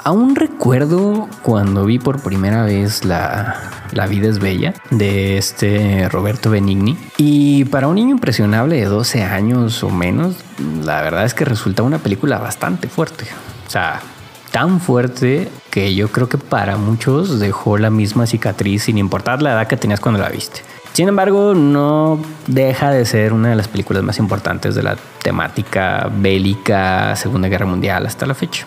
Aún 0.02 0.36
recuerdo 0.36 1.30
cuando 1.40 1.86
vi 1.86 1.98
por 1.98 2.22
primera 2.22 2.62
vez 2.64 3.06
la, 3.06 3.73
la 3.92 4.06
vida 4.06 4.28
es 4.28 4.38
bella 4.38 4.74
de 4.90 5.38
este 5.38 6.08
Roberto 6.08 6.50
Benigni 6.50 6.96
y 7.16 7.64
para 7.66 7.88
un 7.88 7.96
niño 7.96 8.10
impresionable 8.10 8.76
de 8.76 8.86
12 8.86 9.22
años 9.22 9.82
o 9.82 9.90
menos, 9.90 10.36
la 10.82 11.02
verdad 11.02 11.24
es 11.24 11.34
que 11.34 11.44
resulta 11.44 11.82
una 11.82 11.98
película 11.98 12.38
bastante 12.38 12.88
fuerte. 12.88 13.26
O 13.66 13.70
sea, 13.70 14.00
tan 14.50 14.80
fuerte 14.80 15.48
que 15.70 15.94
yo 15.94 16.12
creo 16.12 16.28
que 16.28 16.38
para 16.38 16.76
muchos 16.76 17.40
dejó 17.40 17.78
la 17.78 17.90
misma 17.90 18.26
cicatriz 18.26 18.84
sin 18.84 18.98
importar 18.98 19.42
la 19.42 19.52
edad 19.52 19.66
que 19.66 19.76
tenías 19.76 20.00
cuando 20.00 20.20
la 20.20 20.28
viste. 20.28 20.60
Sin 20.92 21.08
embargo, 21.08 21.54
no 21.54 22.20
deja 22.46 22.92
de 22.92 23.04
ser 23.04 23.32
una 23.32 23.48
de 23.48 23.56
las 23.56 23.66
películas 23.66 24.04
más 24.04 24.20
importantes 24.20 24.76
de 24.76 24.84
la 24.84 24.96
temática 25.22 26.08
bélica 26.08 27.16
Segunda 27.16 27.48
Guerra 27.48 27.66
Mundial 27.66 28.06
hasta 28.06 28.26
la 28.26 28.34
fecha. 28.34 28.64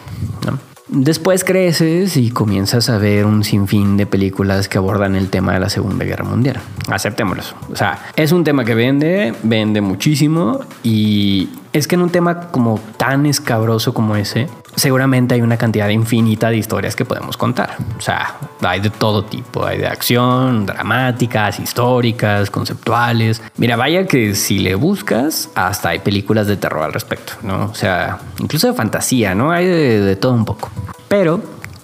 Después 0.89 1.43
creces 1.43 2.15
y 2.15 2.29
comienzas 2.29 2.89
a 2.89 2.97
ver 2.97 3.25
un 3.25 3.43
sinfín 3.43 3.97
de 3.97 4.05
películas 4.05 4.69
que 4.69 4.77
abordan 4.77 5.15
el 5.15 5.29
tema 5.29 5.53
de 5.53 5.59
la 5.59 5.69
Segunda 5.69 6.05
Guerra 6.05 6.23
Mundial. 6.23 6.57
Aceptémoslo. 6.89 7.43
O 7.69 7.75
sea, 7.75 7.99
es 8.15 8.31
un 8.31 8.45
tema 8.45 8.63
que 8.63 8.73
vende, 8.73 9.33
vende 9.43 9.81
muchísimo 9.81 10.61
y 10.83 11.49
es 11.77 11.87
que 11.87 11.95
en 11.95 12.01
un 12.01 12.09
tema 12.09 12.49
como 12.51 12.79
tan 12.97 13.25
escabroso 13.25 13.93
como 13.93 14.15
ese, 14.15 14.47
seguramente 14.75 15.35
hay 15.35 15.41
una 15.41 15.57
cantidad 15.57 15.89
infinita 15.89 16.49
de 16.49 16.57
historias 16.57 16.95
que 16.95 17.05
podemos 17.05 17.37
contar. 17.37 17.77
O 17.97 18.01
sea, 18.01 18.35
hay 18.61 18.79
de 18.79 18.89
todo 18.89 19.25
tipo, 19.25 19.65
hay 19.65 19.77
de 19.77 19.87
acción, 19.87 20.65
dramáticas, 20.65 21.59
históricas, 21.59 22.49
conceptuales. 22.49 23.41
Mira, 23.57 23.75
vaya 23.75 24.05
que 24.07 24.35
si 24.35 24.59
le 24.59 24.75
buscas, 24.75 25.49
hasta 25.55 25.89
hay 25.89 25.99
películas 25.99 26.47
de 26.47 26.57
terror 26.57 26.83
al 26.83 26.93
respecto, 26.93 27.33
¿no? 27.41 27.65
O 27.65 27.75
sea, 27.75 28.19
incluso 28.39 28.67
de 28.67 28.73
fantasía, 28.73 29.35
¿no? 29.35 29.51
Hay 29.51 29.65
de, 29.65 30.01
de 30.01 30.15
todo 30.15 30.33
un 30.33 30.45
poco. 30.45 30.69
Pero 31.07 31.41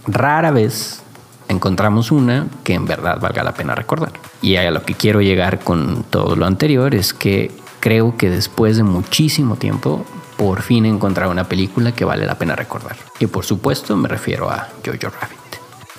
rara 0.07 0.51
vez 0.51 1.01
encontramos 1.50 2.12
una 2.12 2.47
que 2.63 2.73
en 2.73 2.85
verdad 2.85 3.19
valga 3.19 3.43
la 3.43 3.53
pena 3.53 3.75
recordar. 3.75 4.12
Y 4.41 4.55
a 4.55 4.69
lo 4.71 4.83
que 4.83 4.93
quiero 4.93 5.21
llegar 5.21 5.59
con 5.59 6.03
todo 6.09 6.35
lo 6.35 6.45
anterior 6.45 6.93
es 6.95 7.13
que 7.13 7.51
creo 7.83 8.15
que 8.15 8.29
después 8.29 8.77
de 8.77 8.83
muchísimo 8.83 9.57
tiempo 9.57 10.05
por 10.37 10.61
fin 10.61 10.85
encontrar 10.85 11.27
una 11.27 11.49
película 11.49 11.91
que 11.91 12.05
vale 12.05 12.25
la 12.25 12.37
pena 12.37 12.55
recordar. 12.55 12.95
Y 13.19 13.27
por 13.27 13.43
supuesto 13.43 13.97
me 13.97 14.07
refiero 14.07 14.49
a 14.49 14.69
Jojo 14.85 15.13
Rabbit. 15.19 15.37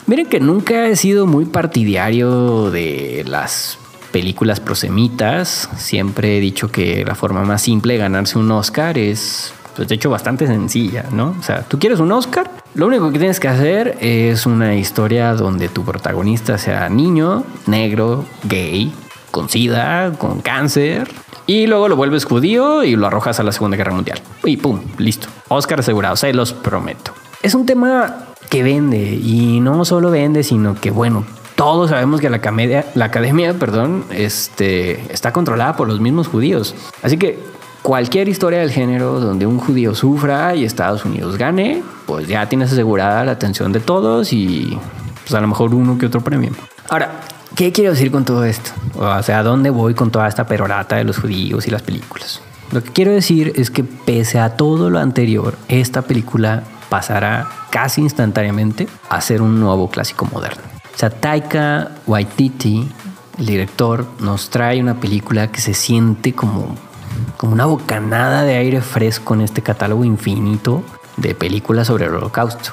Miren 0.06 0.26
que 0.26 0.40
nunca 0.40 0.86
he 0.86 0.96
sido 0.96 1.26
muy 1.26 1.44
partidario 1.44 2.70
de 2.70 3.22
las 3.26 3.76
películas 4.12 4.60
prosemitas. 4.60 5.68
Siempre 5.76 6.38
he 6.38 6.40
dicho 6.40 6.68
que 6.68 7.04
la 7.04 7.14
forma 7.14 7.44
más 7.44 7.60
simple 7.60 7.92
de 7.92 7.98
ganarse 7.98 8.38
un 8.38 8.50
Oscar 8.50 8.96
es, 8.96 9.52
pues 9.76 9.86
de 9.86 9.94
hecho, 9.96 10.08
bastante 10.08 10.46
sencilla, 10.46 11.04
¿no? 11.12 11.36
O 11.38 11.42
sea, 11.42 11.64
tú 11.64 11.78
quieres 11.78 12.00
un 12.00 12.12
Oscar, 12.12 12.50
lo 12.74 12.86
único 12.86 13.12
que 13.12 13.18
tienes 13.18 13.40
que 13.40 13.48
hacer 13.48 13.98
es 14.00 14.46
una 14.46 14.74
historia 14.74 15.34
donde 15.34 15.68
tu 15.68 15.84
protagonista 15.84 16.56
sea 16.56 16.88
niño, 16.88 17.44
negro, 17.66 18.24
gay, 18.44 18.90
con 19.34 19.48
sida, 19.48 20.12
con 20.16 20.40
cáncer, 20.40 21.10
y 21.44 21.66
luego 21.66 21.88
lo 21.88 21.96
vuelves 21.96 22.24
judío 22.24 22.84
y 22.84 22.94
lo 22.94 23.08
arrojas 23.08 23.40
a 23.40 23.42
la 23.42 23.50
Segunda 23.50 23.76
Guerra 23.76 23.92
Mundial. 23.92 24.20
Y 24.44 24.58
pum, 24.58 24.80
listo. 24.96 25.26
Oscar 25.48 25.80
asegurado, 25.80 26.14
se 26.14 26.32
los 26.32 26.52
prometo. 26.52 27.12
Es 27.42 27.56
un 27.56 27.66
tema 27.66 28.26
que 28.48 28.62
vende 28.62 29.02
y 29.02 29.58
no 29.58 29.84
solo 29.84 30.12
vende, 30.12 30.44
sino 30.44 30.76
que 30.76 30.92
bueno, 30.92 31.24
todos 31.56 31.90
sabemos 31.90 32.20
que 32.20 32.30
la, 32.30 32.36
academia, 32.36 32.86
la 32.94 33.06
academia 33.06 33.54
perdón, 33.54 34.04
este, 34.10 35.12
está 35.12 35.32
controlada 35.32 35.74
por 35.74 35.88
los 35.88 35.98
mismos 35.98 36.28
judíos. 36.28 36.76
Así 37.02 37.16
que 37.16 37.40
cualquier 37.82 38.28
historia 38.28 38.60
del 38.60 38.70
género 38.70 39.18
donde 39.18 39.46
un 39.46 39.58
judío 39.58 39.96
sufra 39.96 40.54
y 40.54 40.64
Estados 40.64 41.04
Unidos 41.04 41.38
gane, 41.38 41.82
pues 42.06 42.28
ya 42.28 42.48
tienes 42.48 42.70
asegurada 42.70 43.24
la 43.24 43.32
atención 43.32 43.72
de 43.72 43.80
todos 43.80 44.32
y 44.32 44.78
pues 45.24 45.34
a 45.34 45.40
lo 45.40 45.48
mejor 45.48 45.74
uno 45.74 45.98
que 45.98 46.06
otro 46.06 46.20
premio. 46.20 46.52
Ahora, 46.88 47.20
¿Qué 47.54 47.70
quiero 47.70 47.92
decir 47.92 48.11
con 48.11 48.25
todo 48.25 48.44
esto? 48.44 48.73
O 48.96 49.23
sea, 49.23 49.38
¿a 49.38 49.42
dónde 49.44 49.70
voy 49.70 49.94
con 49.94 50.11
toda 50.11 50.26
esta 50.26 50.44
perorata 50.44 50.96
de 50.96 51.04
los 51.04 51.18
judíos 51.18 51.68
y 51.68 51.70
las 51.70 51.82
películas? 51.82 52.40
Lo 52.73 52.82
que 52.82 52.90
quiero 52.90 53.12
decir 53.12 53.52
es 53.54 53.70
que 53.70 53.84
pese 53.84 54.40
a 54.40 54.56
todo 54.56 54.90
lo 54.90 54.99
anterior, 54.99 55.54
esta 55.68 56.02
película 56.02 56.64
pasará 56.88 57.49
casi 57.70 58.00
instantáneamente 58.00 58.88
a 59.08 59.20
ser 59.20 59.40
un 59.40 59.61
nuevo 59.61 59.88
clásico 59.88 60.26
moderno. 60.32 60.62
O 60.92 60.99
sea, 60.99 61.11
Taika 61.11 61.92
Waititi, 62.08 62.88
el 63.38 63.46
director, 63.46 64.04
nos 64.18 64.50
trae 64.50 64.80
una 64.80 64.99
película 64.99 65.52
que 65.52 65.61
se 65.61 65.75
siente 65.75 66.32
como, 66.32 66.75
como 67.37 67.52
una 67.52 67.66
bocanada 67.66 68.42
de 68.42 68.56
aire 68.56 68.80
fresco 68.80 69.34
en 69.34 69.42
este 69.42 69.62
catálogo 69.62 70.04
infinito 70.04 70.82
de 71.16 71.37
películas 71.37 71.87
sobre 71.87 72.06
el 72.06 72.14
holocausto. 72.16 72.73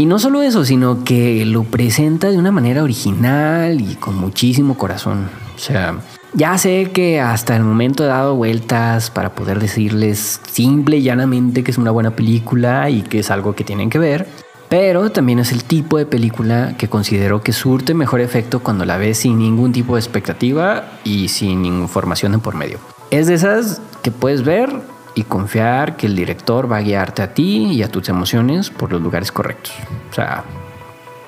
Y 0.00 0.06
no 0.06 0.18
solo 0.18 0.40
eso, 0.40 0.64
sino 0.64 1.04
que 1.04 1.44
lo 1.44 1.64
presenta 1.64 2.30
de 2.30 2.38
una 2.38 2.50
manera 2.50 2.82
original 2.82 3.82
y 3.82 3.96
con 3.96 4.16
muchísimo 4.16 4.78
corazón. 4.78 5.28
O 5.54 5.58
sea, 5.58 5.96
ya 6.32 6.56
sé 6.56 6.90
que 6.90 7.20
hasta 7.20 7.54
el 7.54 7.64
momento 7.64 8.04
he 8.04 8.06
dado 8.06 8.34
vueltas 8.34 9.10
para 9.10 9.34
poder 9.34 9.60
decirles 9.60 10.40
simple 10.50 10.96
y 10.96 11.02
llanamente 11.02 11.62
que 11.62 11.70
es 11.70 11.76
una 11.76 11.90
buena 11.90 12.12
película 12.12 12.88
y 12.88 13.02
que 13.02 13.18
es 13.18 13.30
algo 13.30 13.54
que 13.54 13.62
tienen 13.62 13.90
que 13.90 13.98
ver. 13.98 14.26
Pero 14.70 15.10
también 15.12 15.38
es 15.38 15.52
el 15.52 15.64
tipo 15.64 15.98
de 15.98 16.06
película 16.06 16.78
que 16.78 16.88
considero 16.88 17.42
que 17.42 17.52
surte 17.52 17.92
mejor 17.92 18.22
efecto 18.22 18.60
cuando 18.60 18.86
la 18.86 18.96
ves 18.96 19.18
sin 19.18 19.38
ningún 19.38 19.72
tipo 19.72 19.96
de 19.96 20.00
expectativa 20.00 20.92
y 21.04 21.28
sin 21.28 21.66
información 21.66 22.32
de 22.32 22.38
por 22.38 22.54
medio. 22.54 22.78
Es 23.10 23.26
de 23.26 23.34
esas 23.34 23.82
que 24.02 24.10
puedes 24.10 24.44
ver 24.44 24.72
y 25.20 25.24
confiar 25.24 25.96
que 25.96 26.06
el 26.06 26.16
director 26.16 26.70
va 26.70 26.78
a 26.78 26.80
guiarte 26.80 27.20
a 27.20 27.34
ti 27.34 27.66
y 27.66 27.82
a 27.82 27.88
tus 27.88 28.08
emociones 28.08 28.70
por 28.70 28.90
los 28.90 29.02
lugares 29.02 29.30
correctos. 29.30 29.74
O 30.10 30.14
sea, 30.14 30.44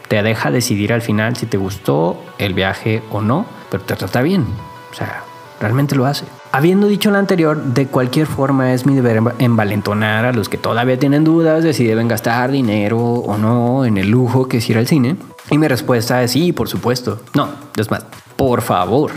te 0.08 0.22
deja 0.22 0.50
decidir 0.50 0.94
al 0.94 1.02
final 1.02 1.37
si 1.37 1.44
te 1.44 1.58
gustó 1.58 2.16
el 2.38 2.54
viaje 2.54 3.02
o 3.11 3.20
no, 3.20 3.44
pero 3.70 3.82
te 3.82 3.94
trata 3.94 4.22
bien. 4.22 4.46
O 4.90 4.94
sea, 4.94 5.25
realmente 5.61 5.94
lo 5.94 6.06
hace. 6.06 6.25
Habiendo 6.52 6.87
dicho 6.87 7.11
lo 7.11 7.18
anterior, 7.18 7.62
de 7.62 7.87
cualquier 7.87 8.26
forma 8.26 8.72
es 8.72 8.87
mi 8.87 8.94
deber 8.94 9.20
envalentonar 9.38 10.25
a 10.25 10.32
los 10.32 10.49
que 10.49 10.56
todavía 10.56 10.99
tienen 10.99 11.22
dudas 11.22 11.62
de 11.62 11.75
si 11.75 11.84
deben 11.84 12.08
gastar 12.08 12.50
dinero 12.50 12.99
o 12.99 13.37
no 13.37 13.84
en 13.84 13.99
el 13.99 14.08
lujo 14.08 14.49
que 14.49 14.56
es 14.56 14.70
ir 14.70 14.78
al 14.78 14.87
cine. 14.87 15.16
Y 15.50 15.58
mi 15.58 15.68
respuesta 15.68 16.22
es 16.22 16.30
sí, 16.30 16.54
por 16.54 16.68
supuesto. 16.68 17.20
No, 17.34 17.50
es 17.76 17.90
más, 17.90 18.06
por 18.37 18.62
favor, 18.62 19.11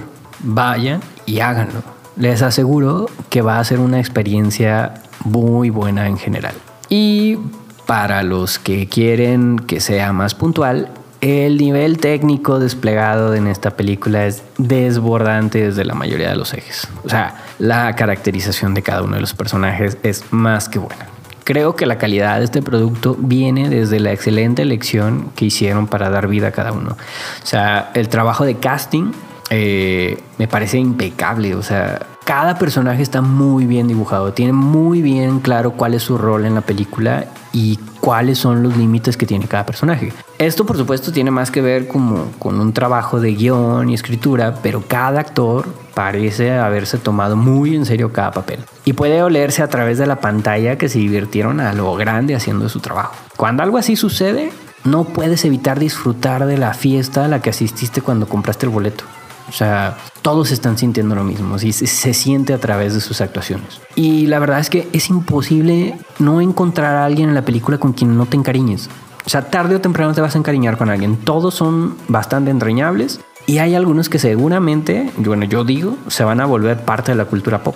vayan 0.44 1.00
y 1.26 1.40
háganlo 1.40 1.95
les 2.18 2.42
aseguro 2.42 3.08
que 3.30 3.42
va 3.42 3.60
a 3.60 3.64
ser 3.64 3.80
una 3.80 4.00
experiencia 4.00 4.94
muy 5.24 5.70
buena 5.70 6.08
en 6.08 6.18
general. 6.18 6.54
Y 6.90 7.38
para 7.86 8.24
los 8.24 8.60
que 8.60 8.88
quieren 8.88 9.58
que 9.60 9.80
sea 9.80 10.14
más 10.14 10.36
puntual, 10.36 10.90
el 11.22 11.58
nivel 11.58 11.98
técnico 11.98 12.60
desplegado 12.60 13.34
en 13.34 13.48
esta 13.48 13.72
película 13.72 14.26
es 14.26 14.44
desbordante 14.58 15.66
desde 15.66 15.86
la 15.86 15.96
mayoría 15.96 16.30
de 16.30 16.36
los 16.36 16.54
ejes. 16.54 16.88
O 17.04 17.10
sea, 17.10 17.44
la 17.58 17.96
caracterización 17.96 18.74
de 18.74 18.84
cada 18.84 19.02
uno 19.02 19.16
de 19.16 19.22
los 19.22 19.34
personajes 19.34 19.98
es 20.04 20.24
más 20.32 20.70
que 20.70 20.80
buena. 20.80 21.08
Creo 21.44 21.76
que 21.76 21.86
la 21.86 21.98
calidad 21.98 22.40
de 22.40 22.46
este 22.46 22.62
producto 22.62 23.16
viene 23.20 23.70
desde 23.70 24.00
la 24.00 24.12
excelente 24.12 24.64
elección 24.64 25.32
que 25.36 25.46
hicieron 25.46 25.88
para 25.88 26.10
dar 26.10 26.28
vida 26.28 26.48
a 26.48 26.52
cada 26.52 26.72
uno. 26.72 26.92
O 26.92 27.46
sea, 27.46 27.92
el 27.94 28.10
trabajo 28.10 28.46
de 28.46 28.56
casting 28.56 29.12
eh, 29.50 30.18
me 30.38 30.48
parece 30.48 30.78
impecable. 30.78 31.56
O 31.56 31.64
sea, 31.64 32.06
cada 32.26 32.58
personaje 32.58 33.04
está 33.04 33.22
muy 33.22 33.66
bien 33.66 33.88
dibujado, 33.88 34.34
tiene 34.34 34.54
muy 34.54 35.02
bien 35.02 35.40
claro 35.40 35.74
cuál 35.74 35.94
es 35.94 36.04
su 36.04 36.18
rol 36.18 36.46
en 36.46 36.56
la 36.56 36.62
película 36.62 37.26
y 37.54 37.78
cuáles 38.02 38.40
son 38.40 38.64
los 38.64 38.76
límites 38.76 39.16
que 39.16 39.26
tiene 39.26 39.48
cada 39.48 39.66
personaje. 39.66 40.12
Esto 40.40 40.66
por 40.66 40.76
supuesto 40.76 41.12
tiene 41.12 41.32
más 41.32 41.52
que 41.52 41.62
ver 41.62 41.88
como 41.88 42.32
con 42.40 42.60
un 42.60 42.74
trabajo 42.74 43.20
de 43.20 43.34
guion 43.34 43.90
y 43.90 43.94
escritura, 43.94 44.56
pero 44.62 44.84
cada 44.88 45.22
actor 45.22 45.68
parece 45.94 46.52
haberse 46.52 46.98
tomado 46.98 47.36
muy 47.36 47.76
en 47.76 47.86
serio 47.86 48.12
cada 48.12 48.32
papel. 48.32 48.60
Y 48.84 48.94
puede 48.94 49.22
olerse 49.24 49.64
a 49.64 49.70
través 49.70 49.98
de 49.98 50.08
la 50.08 50.20
pantalla 50.20 50.78
que 50.78 50.90
se 50.90 51.00
divirtieron 51.00 51.60
a 51.60 51.74
lo 51.74 51.96
grande 51.96 52.36
haciendo 52.36 52.68
su 52.70 52.80
trabajo. 52.80 53.16
Cuando 53.38 53.64
algo 53.64 53.78
así 53.78 53.96
sucede, 53.96 54.52
no 54.84 55.06
puedes 55.06 55.46
evitar 55.46 55.80
disfrutar 55.80 56.46
de 56.46 56.58
la 56.58 56.74
fiesta 56.74 57.26
a 57.26 57.28
la 57.28 57.42
que 57.42 57.52
asististe 57.52 58.02
cuando 58.02 58.28
compraste 58.28 58.66
el 58.66 58.72
boleto. 58.72 59.06
O 59.48 59.52
sea, 59.52 59.98
todos 60.22 60.52
están 60.52 60.78
sintiendo 60.78 61.16
lo 61.16 61.24
mismo, 61.24 61.56
y 61.58 61.72
se, 61.72 62.14
siente 62.14 62.54
a 62.54 62.58
través 62.58 62.94
de 62.94 63.02
sus 63.02 63.22
actuaciones. 63.22 63.80
Y 63.96 64.26
la 64.28 64.40
verdad 64.40 64.60
es 64.60 64.70
que 64.70 64.88
es 64.92 65.10
imposible 65.10 65.98
no 66.20 66.42
encontrar 66.42 66.96
a 66.96 67.06
alguien 67.06 67.30
en 67.30 67.36
la 67.36 67.44
película 67.44 67.78
con 67.78 67.94
quien 67.94 68.18
no 68.18 68.26
te 68.26 68.38
encariñes. 68.38 68.90
O 69.26 69.30
sea, 69.30 69.50
tarde 69.50 69.76
o 69.76 69.82
temprano 69.82 70.14
te 70.14 70.22
vas 70.22 70.36
a 70.36 70.38
encariñar 70.38 70.78
con 70.78 70.90
alguien. 70.90 71.18
Todos 71.18 71.56
son 71.56 71.98
bastante 72.08 72.52
entrañables 72.52 73.20
Y 73.48 73.58
hay 73.58 73.74
algunos 73.76 74.10
que 74.10 74.20
seguramente, 74.20 75.12
bueno, 75.18 75.46
yo 75.46 75.64
digo, 75.64 75.98
se 76.08 76.24
van 76.24 76.42
a 76.42 76.46
volver 76.46 76.80
parte 76.82 77.12
de 77.12 77.18
la 77.18 77.26
cultura 77.26 77.64
pop. 77.64 77.76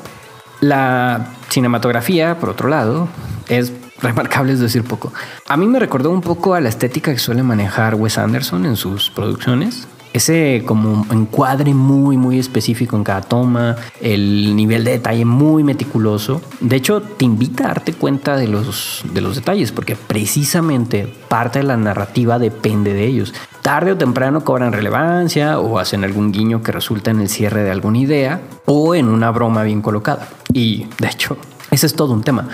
La 0.62 1.28
cinematografía, 1.50 2.40
por 2.40 2.50
otro 2.50 2.70
lado, 2.70 3.08
es 3.48 3.72
remarcable, 4.02 4.54
es 4.54 4.60
decir 4.60 4.84
poco. 4.84 5.14
A 5.48 5.58
mí 5.58 5.68
me 5.68 5.80
recordó 5.80 6.10
un 6.10 6.22
poco 6.22 6.56
a 6.56 6.62
la 6.62 6.70
estética 6.70 7.12
que 7.12 7.20
suele 7.20 7.44
manejar 7.44 7.96
Wes 7.96 8.18
Anderson 8.18 8.66
en 8.66 8.76
sus 8.76 9.10
producciones 9.10 9.88
ese 10.13 10.63
como 10.66 11.06
encuadre 11.12 11.74
muy 11.74 12.18
muy 12.18 12.39
específico 12.39 12.96
en 12.96 13.04
cada 13.04 13.22
toma, 13.22 13.75
el 14.01 14.56
nivel 14.56 14.84
de 14.84 14.92
detalle 14.92 15.25
muy 15.25 15.63
meticuloso. 15.63 16.42
De 16.60 16.75
hecho, 16.75 17.01
te 17.01 17.25
invita 17.25 17.66
a 17.66 17.68
darte 17.68 17.94
cuenta 17.94 18.36
de 18.36 18.48
los, 18.48 19.04
de 19.13 19.22
los 19.22 19.36
detalles, 19.36 19.72
porque 19.72 19.96
precisamente 19.96 21.12
parte 21.28 21.60
de 21.60 21.66
la 21.66 21.78
narrativa 21.78 22.39
depende 22.39 22.94
de 22.94 23.06
ellos. 23.06 23.34
Tarde 23.62 23.92
o 23.92 23.98
temprano 23.98 24.44
cobran 24.44 24.74
relevancia 24.74 25.60
o 25.60 25.80
hacen 25.80 26.04
algún 26.04 26.32
guiño 26.32 26.63
que 26.63 26.72
resulta 26.72 27.12
en 27.12 27.20
el 27.20 27.30
cierre 27.30 27.63
de 27.63 27.72
alguna 27.72 28.00
idea 28.00 28.42
o 28.66 28.96
en 28.96 29.08
una 29.08 29.32
broma 29.32 29.63
bien 29.63 29.82
colocada. 29.82 30.30
Y 30.54 30.88
de 31.00 31.08
hecho, 31.08 31.38
ese 31.70 31.86
es 31.86 31.94
todo 31.94 32.13
un 32.13 32.24
tema. 32.24 32.48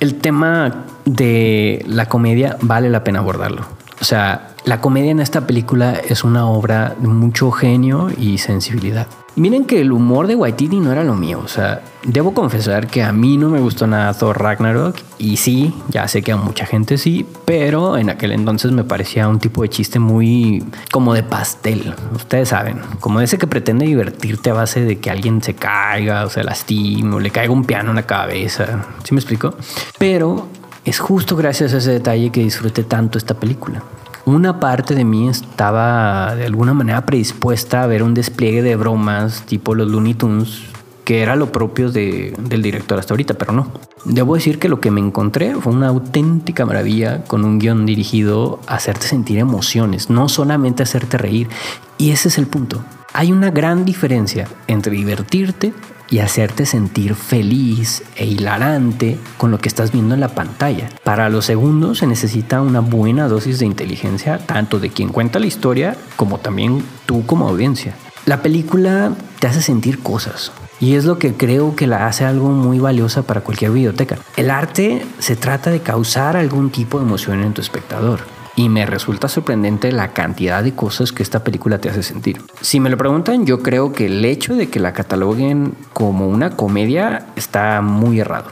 El 0.00 0.16
tema 0.16 0.86
de 1.04 1.84
la 1.86 2.06
comedia 2.06 2.56
vale 2.60 2.88
la 2.88 3.04
pena 3.04 3.18
abordarlo. 3.18 3.77
O 4.00 4.04
sea, 4.04 4.54
la 4.64 4.80
comedia 4.80 5.10
en 5.10 5.20
esta 5.20 5.46
película 5.46 5.94
es 5.94 6.24
una 6.24 6.46
obra 6.46 6.94
de 6.98 7.08
mucho 7.08 7.50
genio 7.50 8.10
y 8.16 8.38
sensibilidad. 8.38 9.06
Miren 9.34 9.66
que 9.66 9.80
el 9.80 9.92
humor 9.92 10.26
de 10.26 10.34
Waititi 10.34 10.80
no 10.80 10.90
era 10.90 11.04
lo 11.04 11.14
mío, 11.14 11.40
o 11.44 11.46
sea, 11.46 11.80
debo 12.02 12.34
confesar 12.34 12.88
que 12.88 13.04
a 13.04 13.12
mí 13.12 13.36
no 13.36 13.50
me 13.50 13.60
gustó 13.60 13.86
nada 13.86 14.12
Thor 14.12 14.42
Ragnarok 14.42 14.96
y 15.16 15.36
sí, 15.36 15.72
ya 15.90 16.08
sé 16.08 16.22
que 16.22 16.32
a 16.32 16.36
mucha 16.36 16.66
gente 16.66 16.98
sí, 16.98 17.24
pero 17.44 17.96
en 17.96 18.10
aquel 18.10 18.32
entonces 18.32 18.72
me 18.72 18.82
parecía 18.82 19.28
un 19.28 19.38
tipo 19.38 19.62
de 19.62 19.68
chiste 19.68 20.00
muy 20.00 20.64
como 20.90 21.14
de 21.14 21.22
pastel, 21.22 21.94
ustedes 22.16 22.48
saben, 22.48 22.80
como 22.98 23.20
ese 23.20 23.38
que 23.38 23.46
pretende 23.46 23.86
divertirte 23.86 24.50
a 24.50 24.54
base 24.54 24.80
de 24.80 24.98
que 24.98 25.08
alguien 25.08 25.40
se 25.40 25.54
caiga 25.54 26.24
o 26.24 26.30
se 26.30 26.42
lastime 26.42 27.14
o 27.14 27.20
le 27.20 27.30
caiga 27.30 27.52
un 27.52 27.64
piano 27.64 27.90
en 27.90 27.96
la 27.96 28.06
cabeza, 28.06 28.86
¿sí 29.04 29.14
me 29.14 29.20
explico? 29.20 29.54
Pero 29.98 30.48
es 30.88 30.98
justo 30.98 31.36
gracias 31.36 31.74
a 31.74 31.78
ese 31.78 31.92
detalle 31.92 32.30
que 32.30 32.42
disfruté 32.42 32.84
tanto 32.84 33.18
esta 33.18 33.34
película 33.34 33.82
una 34.28 34.60
parte 34.60 34.94
de 34.94 35.06
mí 35.06 35.26
estaba 35.26 36.34
de 36.34 36.44
alguna 36.44 36.74
manera 36.74 37.06
predispuesta 37.06 37.82
a 37.82 37.86
ver 37.86 38.02
un 38.02 38.12
despliegue 38.12 38.62
de 38.62 38.76
bromas 38.76 39.46
tipo 39.46 39.74
los 39.74 39.88
Looney 39.88 40.12
Tunes, 40.12 40.64
que 41.04 41.22
era 41.22 41.34
lo 41.34 41.50
propio 41.50 41.90
del 41.90 42.62
director 42.62 42.98
hasta 42.98 43.14
ahorita, 43.14 43.34
pero 43.34 43.54
no. 43.54 43.72
Debo 44.04 44.34
decir 44.34 44.58
que 44.58 44.68
lo 44.68 44.80
que 44.80 44.90
me 44.90 45.00
encontré 45.00 45.54
fue 45.54 45.72
una 45.72 45.88
auténtica 45.88 46.66
maravilla 46.66 47.24
con 47.24 47.46
un 47.46 47.58
guion 47.58 47.86
dirigido 47.86 48.60
a 48.66 48.74
hacerte 48.74 49.06
sentir 49.06 49.38
emociones, 49.38 50.10
no 50.10 50.28
solamente 50.28 50.82
hacerte 50.82 51.16
reír. 51.16 51.48
Y 51.96 52.10
ese 52.10 52.28
es 52.28 52.36
el 52.36 52.46
punto. 52.46 52.84
Hay 53.14 53.32
una 53.32 53.50
gran 53.50 53.86
diferencia 53.86 54.46
entre 54.66 54.92
divertirte 54.92 55.72
y 56.10 56.20
hacerte 56.20 56.66
sentir 56.66 57.14
feliz 57.14 58.02
e 58.16 58.26
hilarante 58.26 59.18
con 59.36 59.50
lo 59.50 59.58
que 59.58 59.68
estás 59.68 59.92
viendo 59.92 60.14
en 60.14 60.20
la 60.20 60.28
pantalla. 60.28 60.88
Para 61.04 61.28
los 61.28 61.44
segundos 61.44 61.98
se 61.98 62.06
necesita 62.06 62.60
una 62.60 62.80
buena 62.80 63.28
dosis 63.28 63.58
de 63.58 63.66
inteligencia, 63.66 64.38
tanto 64.38 64.80
de 64.80 64.90
quien 64.90 65.10
cuenta 65.10 65.38
la 65.38 65.46
historia 65.46 65.96
como 66.16 66.38
también 66.38 66.82
tú 67.06 67.26
como 67.26 67.48
audiencia. 67.48 67.94
La 68.26 68.42
película 68.42 69.12
te 69.38 69.46
hace 69.46 69.62
sentir 69.62 70.02
cosas, 70.02 70.52
y 70.80 70.94
es 70.94 71.04
lo 71.04 71.18
que 71.18 71.34
creo 71.34 71.74
que 71.76 71.86
la 71.86 72.06
hace 72.06 72.24
algo 72.24 72.50
muy 72.50 72.78
valiosa 72.78 73.22
para 73.22 73.40
cualquier 73.40 73.70
biblioteca. 73.70 74.18
El 74.36 74.50
arte 74.50 75.06
se 75.18 75.36
trata 75.36 75.70
de 75.70 75.80
causar 75.80 76.36
algún 76.36 76.70
tipo 76.70 76.98
de 76.98 77.04
emoción 77.04 77.42
en 77.42 77.54
tu 77.54 77.60
espectador 77.60 78.20
y 78.58 78.68
me 78.68 78.86
resulta 78.86 79.28
sorprendente 79.28 79.92
la 79.92 80.08
cantidad 80.08 80.64
de 80.64 80.74
cosas 80.74 81.12
que 81.12 81.22
esta 81.22 81.44
película 81.44 81.78
te 81.78 81.90
hace 81.90 82.02
sentir. 82.02 82.42
Si 82.60 82.80
me 82.80 82.90
lo 82.90 82.96
preguntan, 82.96 83.46
yo 83.46 83.62
creo 83.62 83.92
que 83.92 84.06
el 84.06 84.24
hecho 84.24 84.56
de 84.56 84.68
que 84.68 84.80
la 84.80 84.92
cataloguen 84.92 85.74
como 85.92 86.26
una 86.26 86.50
comedia 86.50 87.26
está 87.36 87.80
muy 87.82 88.18
errado. 88.18 88.46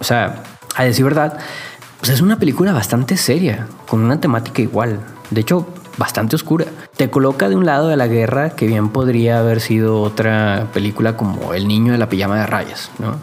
O 0.00 0.04
sea, 0.04 0.44
a 0.74 0.84
decir 0.84 1.04
verdad, 1.04 1.38
pues 1.98 2.10
es 2.10 2.22
una 2.22 2.38
película 2.38 2.72
bastante 2.72 3.18
seria, 3.18 3.66
con 3.86 4.00
una 4.00 4.18
temática 4.18 4.62
igual. 4.62 5.00
De 5.28 5.42
hecho, 5.42 5.68
bastante 5.98 6.36
oscura. 6.36 6.64
Te 6.96 7.10
coloca 7.10 7.50
de 7.50 7.56
un 7.56 7.66
lado 7.66 7.88
de 7.88 7.98
la 7.98 8.06
guerra 8.06 8.56
que 8.56 8.66
bien 8.66 8.88
podría 8.88 9.40
haber 9.40 9.60
sido 9.60 10.00
otra 10.00 10.68
película 10.72 11.18
como 11.18 11.52
El 11.52 11.68
niño 11.68 11.92
de 11.92 11.98
la 11.98 12.08
pijama 12.08 12.38
de 12.38 12.46
rayas, 12.46 12.90
¿no? 12.98 13.16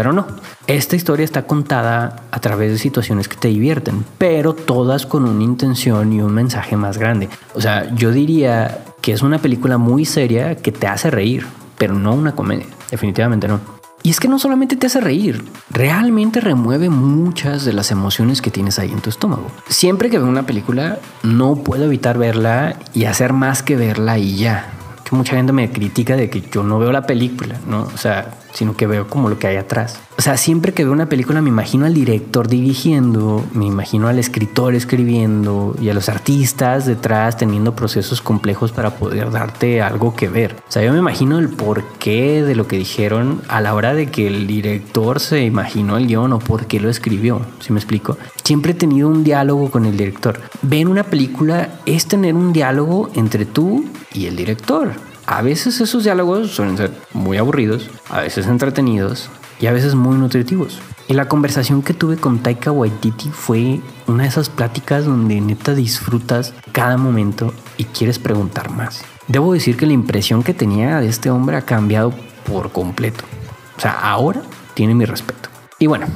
Pero 0.00 0.14
no, 0.14 0.26
esta 0.66 0.96
historia 0.96 1.26
está 1.26 1.42
contada 1.42 2.22
a 2.30 2.40
través 2.40 2.72
de 2.72 2.78
situaciones 2.78 3.28
que 3.28 3.36
te 3.36 3.48
divierten, 3.48 4.02
pero 4.16 4.54
todas 4.54 5.04
con 5.04 5.26
una 5.26 5.44
intención 5.44 6.10
y 6.14 6.22
un 6.22 6.32
mensaje 6.32 6.74
más 6.74 6.96
grande. 6.96 7.28
O 7.54 7.60
sea, 7.60 7.94
yo 7.94 8.10
diría 8.10 8.82
que 9.02 9.12
es 9.12 9.20
una 9.20 9.40
película 9.40 9.76
muy 9.76 10.06
seria 10.06 10.54
que 10.54 10.72
te 10.72 10.86
hace 10.86 11.10
reír, 11.10 11.46
pero 11.76 11.92
no 11.92 12.14
una 12.14 12.34
comedia, 12.34 12.64
definitivamente 12.90 13.46
no. 13.46 13.60
Y 14.02 14.08
es 14.08 14.20
que 14.20 14.28
no 14.28 14.38
solamente 14.38 14.74
te 14.74 14.86
hace 14.86 15.02
reír, 15.02 15.44
realmente 15.68 16.40
remueve 16.40 16.88
muchas 16.88 17.66
de 17.66 17.74
las 17.74 17.90
emociones 17.90 18.40
que 18.40 18.50
tienes 18.50 18.78
ahí 18.78 18.90
en 18.90 19.02
tu 19.02 19.10
estómago. 19.10 19.48
Siempre 19.68 20.08
que 20.08 20.16
veo 20.16 20.28
una 20.28 20.46
película, 20.46 20.98
no 21.22 21.56
puedo 21.56 21.84
evitar 21.84 22.16
verla 22.16 22.76
y 22.94 23.04
hacer 23.04 23.34
más 23.34 23.62
que 23.62 23.76
verla 23.76 24.16
y 24.16 24.38
ya 24.38 24.72
mucha 25.10 25.36
gente 25.36 25.52
me 25.52 25.70
critica 25.70 26.16
de 26.16 26.30
que 26.30 26.42
yo 26.52 26.62
no 26.62 26.78
veo 26.78 26.92
la 26.92 27.06
película, 27.06 27.56
¿no? 27.66 27.88
O 27.94 27.96
sea, 27.96 28.30
sino 28.52 28.76
que 28.76 28.86
veo 28.86 29.08
como 29.08 29.28
lo 29.28 29.38
que 29.38 29.46
hay 29.46 29.56
atrás. 29.56 30.00
O 30.18 30.22
sea, 30.22 30.36
siempre 30.36 30.74
que 30.74 30.84
veo 30.84 30.92
una 30.92 31.08
película 31.08 31.40
me 31.40 31.48
imagino 31.48 31.86
al 31.86 31.94
director 31.94 32.46
dirigiendo, 32.46 33.44
me 33.54 33.64
imagino 33.64 34.08
al 34.08 34.18
escritor 34.18 34.74
escribiendo 34.74 35.74
y 35.80 35.88
a 35.88 35.94
los 35.94 36.08
artistas 36.08 36.84
detrás 36.84 37.38
teniendo 37.38 37.74
procesos 37.74 38.20
complejos 38.20 38.70
para 38.70 38.96
poder 38.96 39.30
darte 39.30 39.80
algo 39.80 40.14
que 40.14 40.28
ver. 40.28 40.56
O 40.68 40.70
sea, 40.70 40.82
yo 40.82 40.92
me 40.92 40.98
imagino 40.98 41.38
el 41.38 41.48
porqué 41.48 42.42
de 42.42 42.54
lo 42.54 42.66
que 42.66 42.76
dijeron 42.76 43.40
a 43.48 43.60
la 43.60 43.74
hora 43.74 43.94
de 43.94 44.10
que 44.10 44.26
el 44.26 44.46
director 44.46 45.20
se 45.20 45.42
imaginó 45.44 45.96
el 45.96 46.06
guion 46.06 46.32
o 46.34 46.38
por 46.38 46.66
qué 46.66 46.80
lo 46.80 46.90
escribió, 46.90 47.40
¿sí 47.60 47.72
me 47.72 47.78
explico? 47.78 48.18
Siempre 48.44 48.72
he 48.72 48.74
tenido 48.74 49.08
un 49.08 49.24
diálogo 49.24 49.70
con 49.70 49.86
el 49.86 49.96
director. 49.96 50.40
Ver 50.62 50.88
una 50.88 51.04
película 51.04 51.68
es 51.86 52.06
tener 52.06 52.34
un 52.34 52.52
diálogo 52.52 53.10
entre 53.14 53.46
tú 53.46 53.84
y 54.12 54.26
el 54.26 54.36
director. 54.36 54.92
A 55.30 55.42
veces 55.42 55.80
esos 55.80 56.02
diálogos 56.02 56.50
suelen 56.50 56.76
ser 56.76 56.90
muy 57.12 57.38
aburridos, 57.38 57.88
a 58.08 58.18
veces 58.18 58.48
entretenidos 58.48 59.30
y 59.60 59.68
a 59.68 59.72
veces 59.72 59.94
muy 59.94 60.18
nutritivos. 60.18 60.80
Y 61.06 61.14
la 61.14 61.28
conversación 61.28 61.82
que 61.82 61.94
tuve 61.94 62.16
con 62.16 62.40
Taika 62.40 62.72
Waititi 62.72 63.28
fue 63.28 63.80
una 64.08 64.24
de 64.24 64.28
esas 64.28 64.48
pláticas 64.48 65.04
donde 65.04 65.40
neta 65.40 65.76
disfrutas 65.76 66.52
cada 66.72 66.96
momento 66.96 67.54
y 67.76 67.84
quieres 67.84 68.18
preguntar 68.18 68.72
más. 68.72 69.04
Debo 69.28 69.52
decir 69.52 69.76
que 69.76 69.86
la 69.86 69.92
impresión 69.92 70.42
que 70.42 70.52
tenía 70.52 70.98
de 70.98 71.06
este 71.06 71.30
hombre 71.30 71.56
ha 71.56 71.62
cambiado 71.62 72.12
por 72.44 72.72
completo. 72.72 73.22
O 73.76 73.80
sea, 73.80 73.92
ahora 73.92 74.42
tiene 74.74 74.96
mi 74.96 75.04
respeto. 75.04 75.48
Y 75.78 75.86
bueno, 75.86 76.06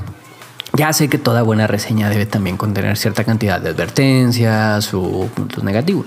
ya 0.76 0.92
sé 0.92 1.08
que 1.08 1.18
toda 1.18 1.42
buena 1.42 1.68
reseña 1.68 2.10
debe 2.10 2.26
también 2.26 2.56
contener 2.56 2.96
cierta 2.96 3.22
cantidad 3.22 3.60
de 3.60 3.70
advertencias 3.70 4.92
o 4.92 5.28
puntos 5.32 5.62
negativos. 5.62 6.06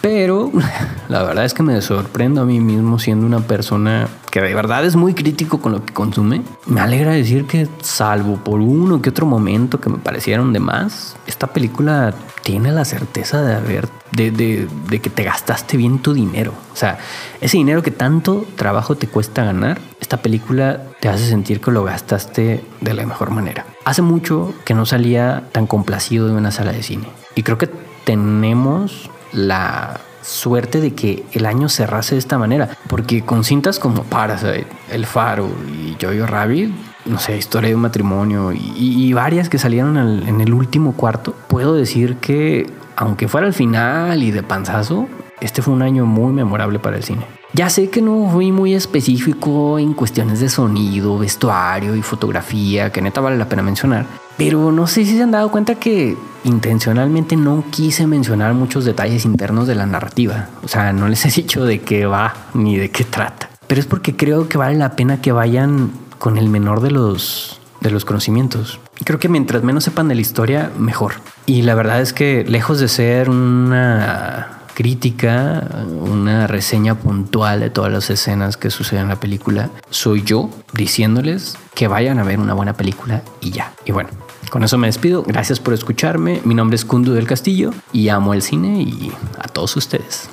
Pero 0.00 0.50
la 1.08 1.22
verdad 1.22 1.44
es 1.44 1.54
que 1.54 1.62
me 1.62 1.80
sorprendo 1.82 2.42
a 2.42 2.44
mí 2.44 2.60
mismo 2.60 2.98
siendo 2.98 3.26
una 3.26 3.40
persona 3.40 4.08
que 4.30 4.40
de 4.40 4.54
verdad 4.54 4.84
es 4.84 4.96
muy 4.96 5.14
crítico 5.14 5.60
con 5.60 5.72
lo 5.72 5.84
que 5.84 5.92
consume. 5.92 6.42
Me 6.66 6.80
alegra 6.80 7.12
decir 7.12 7.46
que 7.46 7.68
salvo 7.82 8.36
por 8.36 8.60
uno 8.60 9.02
que 9.02 9.10
otro 9.10 9.26
momento 9.26 9.80
que 9.80 9.90
me 9.90 9.98
parecieron 9.98 10.52
de 10.52 10.60
más, 10.60 11.16
esta 11.26 11.48
película 11.48 12.14
tiene 12.42 12.72
la 12.72 12.84
certeza 12.84 13.42
de 13.42 13.54
haber, 13.54 13.88
de, 14.12 14.30
de, 14.30 15.00
que 15.00 15.10
te 15.10 15.24
gastaste 15.24 15.76
bien 15.76 15.98
tu 15.98 16.14
dinero. 16.14 16.52
O 16.72 16.76
sea, 16.76 16.98
ese 17.40 17.58
dinero 17.58 17.82
que 17.82 17.90
tanto 17.90 18.46
trabajo 18.56 18.96
te 18.96 19.08
cuesta 19.08 19.44
ganar, 19.44 19.80
esta 20.00 20.18
película 20.18 20.80
te 21.00 21.08
hace 21.08 21.26
sentir 21.28 21.60
que 21.60 21.70
lo 21.70 21.84
gastaste 21.84 22.64
de 22.80 22.94
la 22.94 23.04
mejor 23.04 23.30
manera. 23.30 23.66
Hace 23.84 24.02
mucho 24.02 24.54
que 24.64 24.74
no 24.74 24.86
salía 24.86 25.44
tan 25.52 25.66
complacido 25.66 26.26
de 26.28 26.34
una 26.34 26.50
sala 26.50 26.72
de 26.72 26.82
cine. 26.82 27.08
Y 27.34 27.42
creo 27.42 27.58
que 27.58 27.68
tenemos 28.04 29.10
la 29.32 30.00
suerte 30.22 30.80
de 30.80 30.94
que 30.94 31.24
el 31.32 31.46
año 31.46 31.68
cerrase 31.68 32.14
de 32.14 32.18
esta 32.18 32.38
manera, 32.38 32.76
porque 32.88 33.22
con 33.22 33.44
cintas 33.44 33.78
como 33.78 34.04
Parasite, 34.04 34.66
El 34.90 35.06
Faro 35.06 35.48
y 35.72 35.96
Jojo 36.00 36.26
Rabbit, 36.26 36.70
no 37.06 37.18
sé, 37.18 37.36
historia 37.36 37.70
de 37.70 37.74
un 37.74 37.80
matrimonio 37.82 38.52
y, 38.52 39.12
varias 39.12 39.48
que 39.48 39.58
salieron 39.58 39.96
en 39.96 40.40
el 40.40 40.52
último 40.52 40.92
cuarto, 40.92 41.34
puedo 41.48 41.74
decir 41.74 42.16
que 42.16 42.66
aunque 42.96 43.28
fuera 43.28 43.46
al 43.46 43.54
final 43.54 44.22
y 44.22 44.30
de 44.30 44.42
panzazo, 44.42 45.08
este 45.40 45.62
fue 45.62 45.72
un 45.72 45.82
año 45.82 46.04
muy 46.04 46.32
memorable 46.32 46.78
para 46.78 46.96
el 46.96 47.02
cine. 47.02 47.24
Ya 47.52 47.68
sé 47.68 47.90
que 47.90 48.00
no 48.00 48.28
fui 48.30 48.52
muy 48.52 48.74
específico 48.74 49.78
en 49.78 49.94
cuestiones 49.94 50.38
de 50.40 50.48
sonido, 50.48 51.18
vestuario 51.18 51.96
y 51.96 52.02
fotografía, 52.02 52.92
que 52.92 53.02
neta 53.02 53.20
vale 53.20 53.36
la 53.36 53.48
pena 53.48 53.62
mencionar, 53.62 54.06
pero 54.36 54.72
no 54.72 54.86
sé 54.86 55.04
si 55.04 55.16
se 55.16 55.22
han 55.22 55.30
dado 55.30 55.50
cuenta 55.50 55.74
que 55.74 56.16
intencionalmente 56.44 57.36
no 57.36 57.64
quise 57.70 58.06
mencionar 58.06 58.54
muchos 58.54 58.84
detalles 58.84 59.24
internos 59.24 59.66
de 59.66 59.74
la 59.74 59.86
narrativa. 59.86 60.48
O 60.62 60.68
sea, 60.68 60.92
no 60.92 61.08
les 61.08 61.24
he 61.26 61.30
dicho 61.30 61.64
de 61.64 61.80
qué 61.80 62.06
va 62.06 62.34
ni 62.54 62.76
de 62.76 62.90
qué 62.90 63.04
trata. 63.04 63.50
Pero 63.66 63.80
es 63.80 63.86
porque 63.86 64.16
creo 64.16 64.48
que 64.48 64.58
vale 64.58 64.76
la 64.76 64.96
pena 64.96 65.20
que 65.20 65.32
vayan 65.32 65.92
con 66.18 66.36
el 66.36 66.48
menor 66.48 66.80
de 66.80 66.90
los, 66.90 67.60
de 67.80 67.90
los 67.90 68.04
conocimientos. 68.04 68.80
Creo 69.04 69.18
que 69.18 69.28
mientras 69.28 69.62
menos 69.62 69.84
sepan 69.84 70.08
de 70.08 70.14
la 70.14 70.20
historia, 70.20 70.70
mejor. 70.76 71.14
Y 71.46 71.62
la 71.62 71.74
verdad 71.74 72.00
es 72.00 72.12
que 72.12 72.44
lejos 72.44 72.80
de 72.80 72.88
ser 72.88 73.30
una 73.30 74.59
crítica, 74.80 75.84
una 76.00 76.46
reseña 76.46 76.94
puntual 76.94 77.60
de 77.60 77.68
todas 77.68 77.92
las 77.92 78.08
escenas 78.08 78.56
que 78.56 78.70
suceden 78.70 79.02
en 79.02 79.08
la 79.10 79.20
película, 79.20 79.68
soy 79.90 80.22
yo 80.22 80.48
diciéndoles 80.72 81.58
que 81.74 81.86
vayan 81.86 82.18
a 82.18 82.24
ver 82.24 82.40
una 82.40 82.54
buena 82.54 82.72
película 82.72 83.22
y 83.42 83.50
ya. 83.50 83.74
Y 83.84 83.92
bueno, 83.92 84.08
con 84.48 84.64
eso 84.64 84.78
me 84.78 84.86
despido. 84.86 85.22
Gracias 85.22 85.60
por 85.60 85.74
escucharme. 85.74 86.40
Mi 86.44 86.54
nombre 86.54 86.76
es 86.76 86.86
Kundu 86.86 87.12
del 87.12 87.26
Castillo 87.26 87.74
y 87.92 88.08
amo 88.08 88.32
el 88.32 88.40
cine 88.40 88.80
y 88.80 89.12
a 89.38 89.48
todos 89.48 89.76
ustedes. 89.76 90.30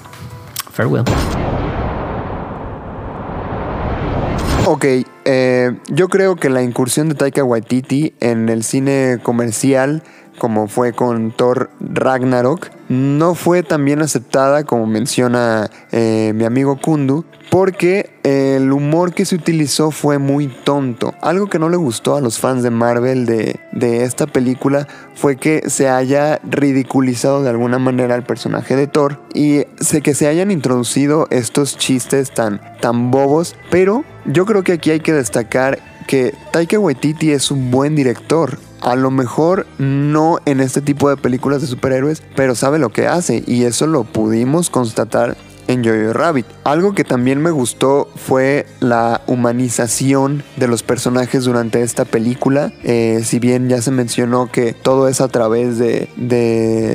Farewell. 0.72 1.04
Ok, 4.66 4.86
eh, 5.26 5.78
yo 5.90 6.08
creo 6.08 6.38
que 6.38 6.50
la 6.50 6.62
incursión 6.62 7.10
de 7.10 7.16
Taika 7.16 7.44
Waititi 7.44 8.14
en 8.22 8.48
el 8.48 8.64
cine 8.64 9.20
comercial, 9.22 10.04
como 10.38 10.68
fue 10.68 10.94
con 10.94 11.32
Thor 11.32 11.70
Ragnarok, 11.80 12.70
no 12.90 13.36
fue 13.36 13.64
tan 13.64 13.84
bien 13.84 14.02
aceptada 14.02 14.64
como 14.64 14.86
menciona 14.86 15.70
eh, 15.92 16.32
mi 16.36 16.46
amigo 16.46 16.80
Kundu, 16.80 17.26
porque 17.50 18.12
el 18.24 18.72
humor 18.72 19.14
que 19.14 19.26
se 19.26 19.36
utilizó 19.36 19.92
fue 19.92 20.18
muy 20.18 20.48
tonto. 20.48 21.14
Algo 21.22 21.48
que 21.48 21.60
no 21.60 21.70
le 21.70 21.78
gustó 21.78 22.16
a 22.16 22.22
los 22.22 22.40
fans 22.40 22.64
de 22.64 22.70
Marvel 22.70 23.26
de, 23.26 23.58
esta 24.04 24.28
película 24.28 24.88
fue 25.16 25.38
que 25.38 25.70
se 25.70 25.90
haya 25.90 26.40
ridiculizado 26.44 27.44
de 27.44 27.50
alguna 27.50 27.80
manera 27.80 28.16
al 28.16 28.24
personaje 28.24 28.76
de 28.76 28.88
Thor 28.88 29.20
y 29.34 29.64
sé 29.80 30.02
que 30.02 30.14
se 30.14 30.28
hayan 30.28 30.52
introducido 30.52 31.28
estos 31.30 31.78
chistes 31.78 32.32
tan, 32.32 32.62
tan 32.80 33.12
bobos, 33.12 33.56
pero 33.70 34.04
yo 34.26 34.46
creo 34.46 34.64
que 34.64 34.74
aquí 34.74 34.92
hay 34.92 35.00
que 35.00 35.14
destacar 35.14 35.80
que 36.08 36.34
Taika 36.52 36.80
Waititi 36.80 37.32
es 37.32 37.52
un 37.52 37.70
buen 37.70 37.96
director. 37.96 38.58
A 38.82 38.96
lo 38.96 39.12
mejor 39.12 39.66
no 39.80 40.40
en 40.46 40.60
este 40.62 40.82
tipo 40.82 41.10
de 41.10 41.18
películas 41.18 41.62
de 41.62 41.68
superhéroes, 41.68 42.22
pero 42.36 42.56
sabe 42.56 42.80
lo 42.80 42.90
que 42.90 43.08
hace 43.08 43.44
y 43.46 43.64
eso 43.64 43.88
lo 43.88 44.04
pudimos 44.04 44.70
constatar 44.70 45.36
en 45.68 45.84
Jojo 45.84 46.14
Rabbit. 46.14 46.46
Algo 46.64 46.94
que 46.94 47.04
también 47.04 47.42
me 47.42 47.52
gustó 47.52 48.10
fue 48.16 48.66
la 48.80 49.22
humanización 49.28 50.44
de 50.56 50.68
los 50.68 50.84
personajes 50.84 51.44
durante 51.46 51.82
esta 51.82 52.06
película. 52.06 52.74
Eh, 52.84 53.22
si 53.24 53.40
bien 53.40 53.70
ya 53.70 53.82
se 53.82 53.92
mencionó 53.92 54.52
que 54.52 54.74
todo 54.74 55.08
es 55.08 55.22
a 55.22 55.28
través 55.28 55.78
de, 55.78 56.08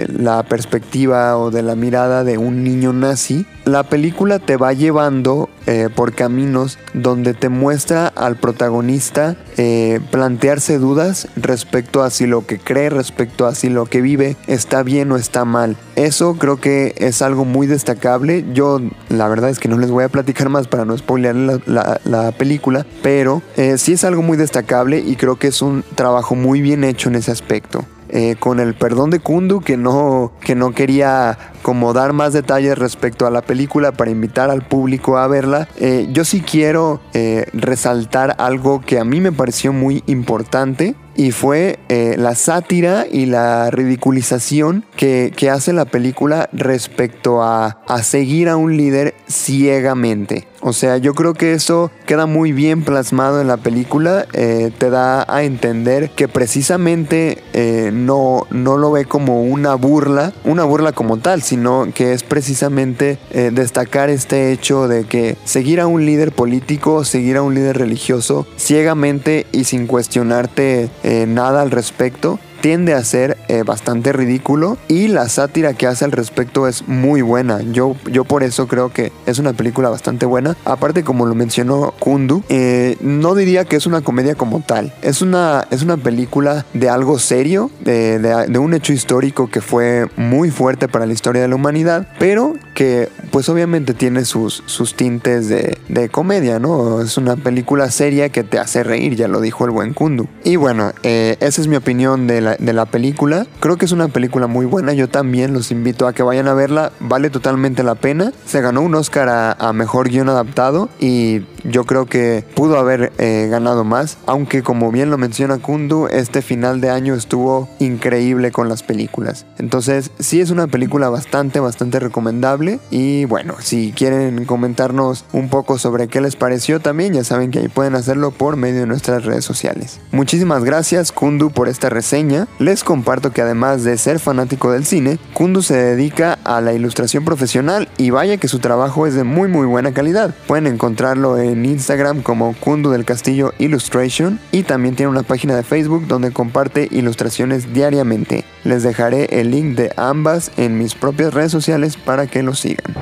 la 0.09 0.43
perspectiva 0.43 1.37
o 1.39 1.51
de 1.51 1.63
la 1.63 1.75
mirada 1.75 2.25
de 2.25 2.39
un 2.39 2.65
niño 2.65 2.93
nazi, 2.93 3.47
la 3.65 3.85
película 3.85 4.39
te 4.39 4.57
va 4.57 4.73
llevando 4.73 5.49
eh, 5.67 5.89
por 5.95 6.15
caminos 6.15 6.79
donde 6.95 7.35
te 7.35 7.49
muestra 7.49 8.09
al 8.09 8.37
protagonista 8.37 9.37
eh, 9.57 10.01
plantearse 10.11 10.79
dudas 10.79 11.29
respecto 11.37 12.03
a 12.03 12.11
si 12.11 12.27
lo 12.27 12.47
que 12.47 12.59
cree, 12.59 12.91
respecto 12.91 13.47
a 13.47 13.55
si 13.55 13.69
lo 13.69 13.87
que 13.87 14.01
vive 14.01 14.37
está 14.47 14.83
bien 14.83 15.13
o 15.13 15.17
está 15.17 15.45
mal. 15.45 15.77
Eso 15.95 16.35
creo 16.35 16.61
que 16.61 16.95
es 16.97 17.23
algo 17.23 17.45
muy 17.45 17.67
destacable. 17.67 18.45
Yo 18.53 18.62
la 19.09 19.29
verdad 19.29 19.51
es 19.51 19.59
que 19.59 19.69
no 19.69 19.79
les 19.79 19.91
voy 19.91 20.05
a 20.05 20.09
platicar 20.09 20.49
más 20.49 20.69
para 20.69 20.85
no 20.85 20.97
spoilear 20.97 21.35
la, 21.35 22.33
película, 22.39 22.87
pero 23.03 23.43
eh, 23.57 23.79
sí 23.79 23.93
es 23.93 24.05
algo 24.05 24.23
muy 24.23 24.37
destacable 24.37 24.99
y 24.99 25.17
creo 25.17 25.37
que 25.37 25.49
es 25.49 25.63
un 25.63 25.85
trabajo 25.95 26.35
muy 26.35 26.61
bien 26.61 26.85
hecho 26.85 27.09
en 27.09 27.17
ese 27.17 27.31
aspecto. 27.31 27.85
Eh, 28.15 28.37
con 28.39 28.61
el 28.61 28.75
perdón 28.75 29.09
de 29.09 29.21
Kundu 29.21 29.61
que 29.61 29.79
no, 29.79 30.33
que 30.43 30.55
no 30.55 30.73
quería 30.73 31.39
como 31.63 31.95
dar 31.95 32.13
más 32.13 32.35
detalles 32.35 32.77
respecto 32.77 33.27
a 33.27 33.31
la 33.31 33.41
película 33.41 33.93
para 33.93 34.11
invitar 34.11 34.51
al 34.51 34.61
público 34.61 35.17
a 35.17 35.27
verla. 35.29 35.67
Eh, 35.79 36.09
yo 36.13 36.27
sí 36.27 36.43
quiero 36.43 37.01
eh, 37.15 37.47
resaltar 37.55 38.37
algo 38.37 38.83
que 38.83 38.99
a 38.99 39.05
mí 39.05 39.23
me 39.23 39.33
pareció 39.33 39.73
muy 39.73 40.05
importante 40.07 40.95
y 41.15 41.31
fue 41.31 41.79
la 41.89 42.35
sátira 42.35 43.07
y 43.11 43.27
la 43.27 43.71
ridiculización 43.71 44.85
que, 44.97 45.33
hace 45.51 45.75
la 45.75 45.85
película 45.85 46.49
respecto 46.53 47.43
a, 47.43 47.83
a 47.87 48.03
seguir 48.03 48.49
a 48.49 48.57
un 48.57 48.79
líder 48.79 49.15
ciegamente. 49.29 50.49
O 50.65 50.73
sea, 50.73 50.97
yo 50.97 51.15
creo 51.15 51.35
que 51.35 51.55
eso 51.55 51.91
queda 52.07 52.27
muy 52.27 52.53
bien 52.53 52.85
plasmado 52.85 53.41
en 53.41 53.49
la 53.49 53.57
película. 53.57 54.27
Eh, 54.33 54.71
te 54.79 54.91
da 54.91 55.27
a 55.29 55.43
entender 55.43 56.11
que 56.11 56.29
precisamente 56.29 57.43
eh, 57.53 57.91
no, 57.93 58.47
no 58.51 58.79
lo 58.79 58.93
ve 58.93 59.05
como 59.05 59.43
una 59.43 59.75
burla, 59.75 60.33
una 60.45 60.63
burla 60.63 60.93
como 60.93 61.19
tal, 61.19 61.43
sino 61.43 61.89
que 61.93 62.13
es 62.13 62.23
precisamente 62.23 63.19
eh, 63.33 63.51
destacar 63.53 64.09
este 64.09 64.53
hecho 64.53 64.87
de 64.87 65.03
que 65.03 65.37
seguir 65.45 65.81
a 65.81 65.89
un 65.89 66.07
líder 66.07 66.31
político, 66.31 67.05
seguir 67.05 67.39
a 67.39 67.43
un 67.43 67.57
líder 67.57 67.79
religioso 67.79 68.47
ciegamente 68.57 69.47
y 69.51 69.65
sin 69.65 69.89
cuestionarte 69.89 70.91
nada 71.27 71.63
al 71.63 71.73
respecto, 71.73 72.39
tiende 72.63 72.95
a 72.95 73.05
ser 73.05 73.37
eh, 73.49 73.65
bastante 73.65 74.13
ridículo 74.13 74.79
y 74.89 75.09
la 75.09 75.29
sátira 75.29 75.75
que 75.75 75.89
hace 75.89 76.05
al 76.05 76.13
respecto 76.13 76.69
es 76.69 76.87
muy 76.89 77.21
buena. 77.21 77.61
Yo, 77.61 77.97
yo 78.11 78.25
por 78.25 78.45
eso 78.45 78.69
creo 78.69 78.91
que 78.91 79.13
es 79.27 79.39
una 79.41 79.53
película 79.53 79.91
bastante 79.91 80.25
buena. 80.25 80.57
Aparte, 80.65 81.03
como 81.03 81.27
lo 81.27 81.35
mencionó 81.35 81.93
Kundu, 81.99 82.45
eh, 82.49 82.97
no 83.01 83.35
diría 83.35 83.65
que 83.65 83.77
es 83.77 83.87
una 83.87 84.01
comedia 84.01 84.37
como 84.37 84.61
tal. 84.61 84.95
Es 85.03 85.23
una, 85.23 85.67
es 85.71 85.83
una 85.83 85.97
película 85.97 86.65
de 86.73 86.89
algo 86.89 87.19
serio, 87.19 87.71
de, 87.81 88.21
de, 88.21 88.59
un 88.59 88.75
hecho 88.75 88.93
histórico 88.93 89.51
que 89.51 89.61
fue 89.61 90.07
muy 90.17 90.51
fuerte 90.51 90.87
para 90.87 91.05
la 91.05 91.13
historia 91.13 91.43
de 91.43 91.49
la 91.49 91.57
humanidad, 91.57 92.07
pero 92.21 92.55
que 92.75 93.09
pues 93.33 93.49
obviamente 93.49 93.95
tiene 93.95 94.25
sus, 94.25 94.63
sus 94.67 94.95
tintes 94.95 95.49
de, 95.49 95.79
comedia, 96.11 96.59
¿no? 96.59 97.01
Es 97.01 97.17
una 97.17 97.37
película 97.37 97.91
seria 97.91 98.29
que 98.29 98.45
te 98.45 98.59
hace 98.59 98.83
reír, 98.83 99.17
ya 99.17 99.29
lo 99.29 99.41
dijo 99.41 99.65
el 99.65 99.71
buen 99.71 99.95
Kundu. 99.95 100.27
Y 100.45 100.57
bueno, 100.57 100.93
eh, 101.03 101.37
esa 101.41 101.61
es 101.61 101.69
mi 101.69 101.77
opinión 101.77 102.27
de 102.27 102.41
la 102.41 102.57
de 102.59 102.73
la 102.73 102.87
película. 102.87 103.47
Creo 103.61 103.77
que 103.77 103.85
es 103.85 103.93
una 103.93 104.09
película 104.09 104.47
muy 104.47 104.67
buena. 104.67 104.93
Yo 104.93 105.09
también 105.09 105.53
los 105.53 105.71
invito 105.71 106.07
a 106.07 106.13
que 106.13 106.23
vayan 106.23 106.49
a 106.49 106.55
verla. 106.55 106.93
Vale 107.01 107.31
totalmente 107.31 107.83
la 107.83 107.95
pena. 107.95 108.33
Se 108.47 108.61
ganó 108.61 108.83
un 108.83 108.95
Oscar 108.95 109.57
a, 109.59 109.73
mejor 109.73 110.09
guion 110.09 110.29
adaptado 110.29 110.89
y 111.01 111.43
yo 111.65 111.85
creo 111.85 112.07
que 112.07 112.45
pudo 112.55 112.79
haber 112.79 113.13
eh, 113.19 113.49
ganado 113.51 113.85
más. 113.85 114.19
Aunque 114.27 114.63
como 114.63 114.91
bien 114.91 115.11
lo 115.11 115.19
menciona 115.19 115.59
Kundu, 115.59 116.09
este 116.09 116.43
final 116.43 116.81
de 116.81 116.91
año 116.91 117.15
estuvo 117.15 117.69
increíble 117.79 118.53
con 118.53 118.69
las 118.69 118.83
películas. 118.83 119.47
Entonces 119.59 120.11
sí 120.19 120.41
es 120.41 120.51
una 120.51 120.67
película 120.67 121.09
bastante, 121.09 121.61
bastante 121.61 121.99
recomendable. 122.01 122.81
Y 122.91 123.22
bueno, 123.25 123.57
si 123.61 123.93
quieren 123.93 124.45
comentarnos 124.45 125.25
un 125.33 125.49
poco 125.49 125.79
sobre 125.79 126.09
qué 126.09 126.21
les 126.21 126.37
pareció 126.37 126.81
también, 126.81 127.15
ya 127.15 127.25
saben 127.25 127.51
que 127.51 127.61
ahí 127.61 127.69
pueden 127.69 127.95
hacerlo 127.95 128.31
por 128.31 128.57
medio 128.57 128.81
de 128.81 128.87
nuestras 128.87 129.25
redes 129.25 129.45
sociales. 129.45 130.01
Muchísimas 130.11 130.65
gracias 130.65 131.13
Kundu 131.13 131.51
por 131.51 131.69
esta 131.69 131.89
reseña 131.89 132.47
les 132.59 132.85
comparto 132.85 133.33
que 133.33 133.43
además 133.43 133.85
de 133.85 133.99
ser 133.99 134.19
fanático 134.19 134.71
del 134.71 134.85
cine, 134.85 135.19
Kundu 135.35 135.63
se 135.63 135.77
dedica 135.77 136.39
a 136.45 136.61
la 136.61 136.73
ilustración 136.73 137.25
profesional 137.25 137.89
y 137.97 138.11
vaya 138.11 138.37
que 138.37 138.49
su 138.49 138.59
trabajo 138.59 139.07
es 139.07 139.15
de 139.15 139.25
muy 139.25 139.49
muy 139.49 139.67
buena 139.67 139.93
calidad. 139.93 140.35
Pueden 140.47 140.67
encontrarlo 140.67 141.39
en 141.39 141.65
Instagram 141.65 142.23
como 142.23 142.55
Kundu 142.55 142.91
del 142.91 143.05
Castillo 143.05 143.53
Illustration 143.59 144.39
y 144.51 144.63
también 144.63 144.97
tiene 144.97 145.11
una 145.11 145.23
página 145.23 145.57
de 145.57 145.63
Facebook 145.63 146.07
donde 146.07 146.33
comparte 146.33 146.89
ilustraciones 146.91 147.73
diariamente. 147.73 148.45
Les 148.65 148.83
dejaré 148.83 149.41
el 149.41 149.51
link 149.51 149.77
de 149.77 149.93
ambas 149.97 150.53
en 150.57 150.79
mis 150.79 150.95
propias 150.95 151.35
redes 151.35 151.53
sociales 151.53 151.97
para 151.97 152.27
que 152.27 152.43
lo 152.43 152.55
sigan. 152.55 152.95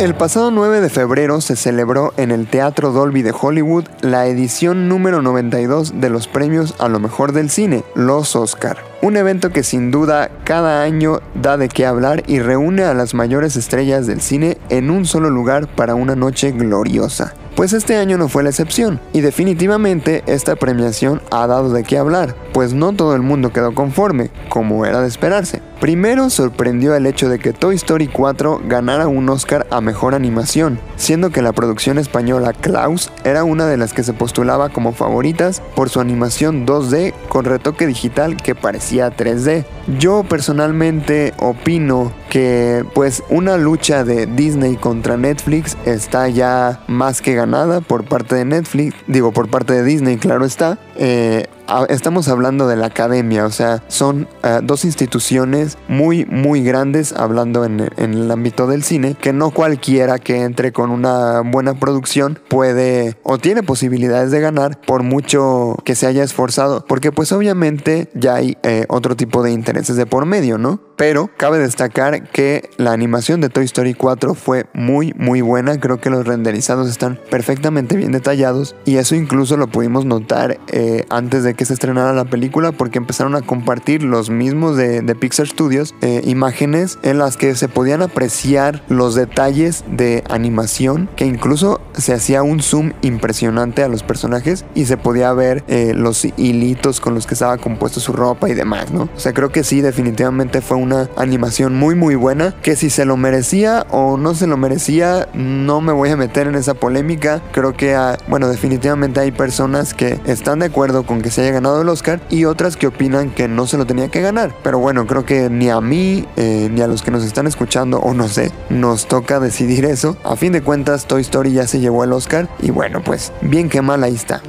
El 0.00 0.14
pasado 0.14 0.50
9 0.50 0.80
de 0.80 0.88
febrero 0.88 1.42
se 1.42 1.56
celebró 1.56 2.14
en 2.16 2.30
el 2.30 2.46
Teatro 2.46 2.90
Dolby 2.90 3.20
de 3.20 3.34
Hollywood 3.38 3.84
la 4.00 4.26
edición 4.28 4.88
número 4.88 5.20
92 5.20 6.00
de 6.00 6.08
los 6.08 6.26
premios 6.26 6.74
a 6.78 6.88
lo 6.88 7.00
mejor 7.00 7.32
del 7.32 7.50
cine, 7.50 7.84
los 7.94 8.34
Oscar. 8.34 8.89
Un 9.02 9.16
evento 9.16 9.48
que 9.48 9.62
sin 9.62 9.90
duda 9.90 10.30
cada 10.44 10.82
año 10.82 11.20
da 11.34 11.56
de 11.56 11.68
qué 11.68 11.86
hablar 11.86 12.22
y 12.26 12.40
reúne 12.40 12.82
a 12.82 12.92
las 12.92 13.14
mayores 13.14 13.56
estrellas 13.56 14.06
del 14.06 14.20
cine 14.20 14.58
en 14.68 14.90
un 14.90 15.06
solo 15.06 15.30
lugar 15.30 15.68
para 15.68 15.94
una 15.94 16.16
noche 16.16 16.52
gloriosa. 16.52 17.32
Pues 17.60 17.74
este 17.74 17.98
año 17.98 18.16
no 18.16 18.30
fue 18.30 18.42
la 18.42 18.48
excepción, 18.48 19.00
y 19.12 19.20
definitivamente 19.20 20.24
esta 20.24 20.56
premiación 20.56 21.20
ha 21.30 21.46
dado 21.46 21.70
de 21.70 21.84
qué 21.84 21.98
hablar, 21.98 22.34
pues 22.54 22.72
no 22.72 22.94
todo 22.94 23.14
el 23.14 23.20
mundo 23.20 23.52
quedó 23.52 23.74
conforme, 23.74 24.30
como 24.48 24.86
era 24.86 25.02
de 25.02 25.08
esperarse. 25.08 25.60
Primero 25.78 26.30
sorprendió 26.30 26.94
el 26.94 27.04
hecho 27.04 27.28
de 27.28 27.38
que 27.38 27.52
Toy 27.52 27.74
Story 27.74 28.06
4 28.06 28.62
ganara 28.64 29.08
un 29.08 29.28
Oscar 29.28 29.66
a 29.70 29.82
Mejor 29.82 30.14
Animación, 30.14 30.78
siendo 30.96 31.30
que 31.30 31.42
la 31.42 31.52
producción 31.52 31.98
española 31.98 32.54
Klaus 32.54 33.10
era 33.24 33.44
una 33.44 33.66
de 33.66 33.76
las 33.76 33.92
que 33.92 34.04
se 34.04 34.14
postulaba 34.14 34.70
como 34.70 34.92
favoritas 34.92 35.62
por 35.74 35.90
su 35.90 36.00
animación 36.00 36.66
2D 36.66 37.12
con 37.28 37.44
retoque 37.44 37.86
digital 37.86 38.36
que 38.36 38.54
parecía 38.54 39.14
3D. 39.14 39.64
Yo 39.98 40.22
personalmente 40.22 41.32
opino 41.38 42.12
que 42.30 42.84
pues 42.94 43.22
una 43.28 43.58
lucha 43.58 44.04
de 44.04 44.24
Disney 44.26 44.76
contra 44.76 45.18
Netflix 45.18 45.76
está 45.84 46.28
ya 46.28 46.80
más 46.86 47.20
que 47.20 47.34
ganada 47.34 47.82
por 47.82 48.04
parte 48.04 48.36
de 48.36 48.44
Netflix, 48.46 48.94
digo 49.06 49.32
por 49.32 49.48
parte 49.48 49.74
de 49.74 49.84
Disney, 49.84 50.16
claro 50.16 50.46
está. 50.46 50.78
Eh, 51.02 51.46
estamos 51.88 52.28
hablando 52.28 52.68
de 52.68 52.76
la 52.76 52.86
academia, 52.86 53.46
o 53.46 53.50
sea, 53.50 53.82
son 53.88 54.28
uh, 54.44 54.60
dos 54.62 54.84
instituciones 54.84 55.78
muy, 55.88 56.26
muy 56.26 56.62
grandes 56.62 57.12
hablando 57.12 57.64
en, 57.64 57.88
en, 57.96 58.14
el 58.14 58.30
ámbito 58.30 58.66
del 58.66 58.82
cine, 58.82 59.16
que 59.18 59.32
no 59.32 59.50
cualquiera 59.50 60.18
que 60.18 60.42
entre 60.42 60.72
con 60.72 60.90
una 60.90 61.40
buena 61.40 61.78
producción 61.78 62.38
puede 62.48 63.16
o 63.22 63.38
tiene 63.38 63.62
posibilidades 63.62 64.30
de 64.30 64.40
ganar 64.40 64.80
por 64.80 65.02
mucho 65.02 65.76
que 65.84 65.94
se 65.94 66.06
haya 66.06 66.22
esforzado, 66.22 66.84
porque 66.86 67.12
pues 67.12 67.32
obviamente 67.32 68.10
ya 68.14 68.34
hay 68.34 68.58
eh, 68.62 68.84
otro 68.88 69.16
tipo 69.16 69.42
de 69.42 69.52
intereses 69.52 69.96
de 69.96 70.04
por 70.06 70.26
medio, 70.26 70.58
¿no? 70.58 70.80
Pero 70.96 71.30
cabe 71.38 71.58
destacar 71.58 72.28
que 72.28 72.68
la 72.76 72.92
animación 72.92 73.40
de 73.40 73.48
Toy 73.48 73.64
Story 73.64 73.94
4 73.94 74.34
fue 74.34 74.66
muy 74.74 75.14
muy 75.16 75.40
buena, 75.40 75.80
creo 75.80 75.98
que 75.98 76.10
los 76.10 76.26
renderizados 76.26 76.90
están 76.90 77.18
perfectamente 77.30 77.96
bien 77.96 78.12
detallados 78.12 78.76
y 78.84 78.96
eso 78.96 79.14
incluso 79.14 79.56
lo 79.56 79.68
pudimos 79.68 80.04
notar 80.04 80.58
eh, 80.68 80.89
antes 81.08 81.44
de 81.44 81.54
que 81.54 81.64
se 81.64 81.72
estrenara 81.72 82.12
la 82.12 82.24
película 82.24 82.72
porque 82.72 82.98
empezaron 82.98 83.34
a 83.34 83.42
compartir 83.42 84.02
los 84.02 84.30
mismos 84.30 84.76
de, 84.76 85.00
Pixar 85.20 85.46
Studios 85.46 85.94
eh, 86.00 86.22
imágenes 86.24 86.98
en 87.02 87.18
las 87.18 87.36
que 87.36 87.54
se 87.54 87.68
podían 87.68 88.00
apreciar 88.00 88.82
los 88.88 89.14
detalles 89.14 89.84
de 89.90 90.24
animación 90.30 91.10
que 91.16 91.26
incluso 91.26 91.80
se 91.92 92.14
hacía 92.14 92.42
un 92.42 92.60
zoom 92.60 92.92
impresionante 93.02 93.82
a 93.82 93.88
los 93.88 94.02
personajes 94.02 94.64
y 94.74 94.86
se 94.86 94.96
podía 94.96 95.32
ver 95.32 95.62
eh, 95.68 95.92
los 95.94 96.24
hilitos 96.24 97.00
con 97.00 97.14
los 97.14 97.26
que 97.26 97.34
estaba 97.34 97.58
compuesto 97.58 98.00
su 98.00 98.12
ropa 98.12 98.48
y 98.48 98.54
demás, 98.54 98.90
¿no? 98.92 99.10
O 99.14 99.20
sea, 99.20 99.34
creo 99.34 99.50
que 99.50 99.62
sí, 99.62 99.82
definitivamente 99.82 100.62
fue 100.62 100.76
un 100.76 100.90
una 100.90 101.08
animación 101.16 101.76
muy 101.76 101.94
muy 101.94 102.16
buena 102.16 102.54
que 102.62 102.74
si 102.74 102.90
se 102.90 103.04
lo 103.04 103.16
merecía 103.16 103.86
o 103.90 104.16
no 104.16 104.34
se 104.34 104.46
lo 104.46 104.56
merecía 104.56 105.28
no 105.34 105.80
me 105.80 105.92
voy 105.92 106.10
a 106.10 106.16
meter 106.16 106.48
en 106.48 106.56
esa 106.56 106.74
polémica 106.74 107.40
creo 107.52 107.74
que 107.74 107.94
ah, 107.94 108.18
bueno 108.28 108.48
definitivamente 108.48 109.20
hay 109.20 109.30
personas 109.30 109.94
que 109.94 110.20
están 110.24 110.58
de 110.58 110.66
acuerdo 110.66 110.79
con 111.06 111.20
que 111.20 111.30
se 111.30 111.42
haya 111.42 111.52
ganado 111.52 111.82
el 111.82 111.88
Oscar 111.90 112.22
y 112.30 112.46
otras 112.46 112.76
que 112.76 112.86
opinan 112.86 113.30
que 113.30 113.48
no 113.48 113.66
se 113.66 113.76
lo 113.76 113.86
tenía 113.86 114.08
que 114.08 114.22
ganar. 114.22 114.54
Pero 114.62 114.78
bueno 114.78 115.06
creo 115.06 115.26
que 115.26 115.50
ni 115.50 115.68
a 115.68 115.80
mí 115.80 116.26
eh, 116.36 116.68
ni 116.72 116.80
a 116.80 116.86
los 116.86 117.02
que 117.02 117.10
nos 117.10 117.22
están 117.22 117.46
escuchando 117.46 117.98
o 118.00 118.14
no 118.14 118.28
sé 118.28 118.50
nos 118.70 119.06
toca 119.06 119.40
decidir 119.40 119.84
eso. 119.84 120.16
A 120.24 120.36
fin 120.36 120.52
de 120.52 120.62
cuentas 120.62 121.06
Toy 121.06 121.20
Story 121.20 121.52
ya 121.52 121.66
se 121.66 121.80
llevó 121.80 122.04
el 122.04 122.12
Oscar 122.12 122.48
y 122.60 122.70
bueno 122.70 123.02
pues 123.04 123.32
bien 123.42 123.68
que 123.68 123.82
mal 123.82 124.02
ahí 124.02 124.14
está. 124.14 124.42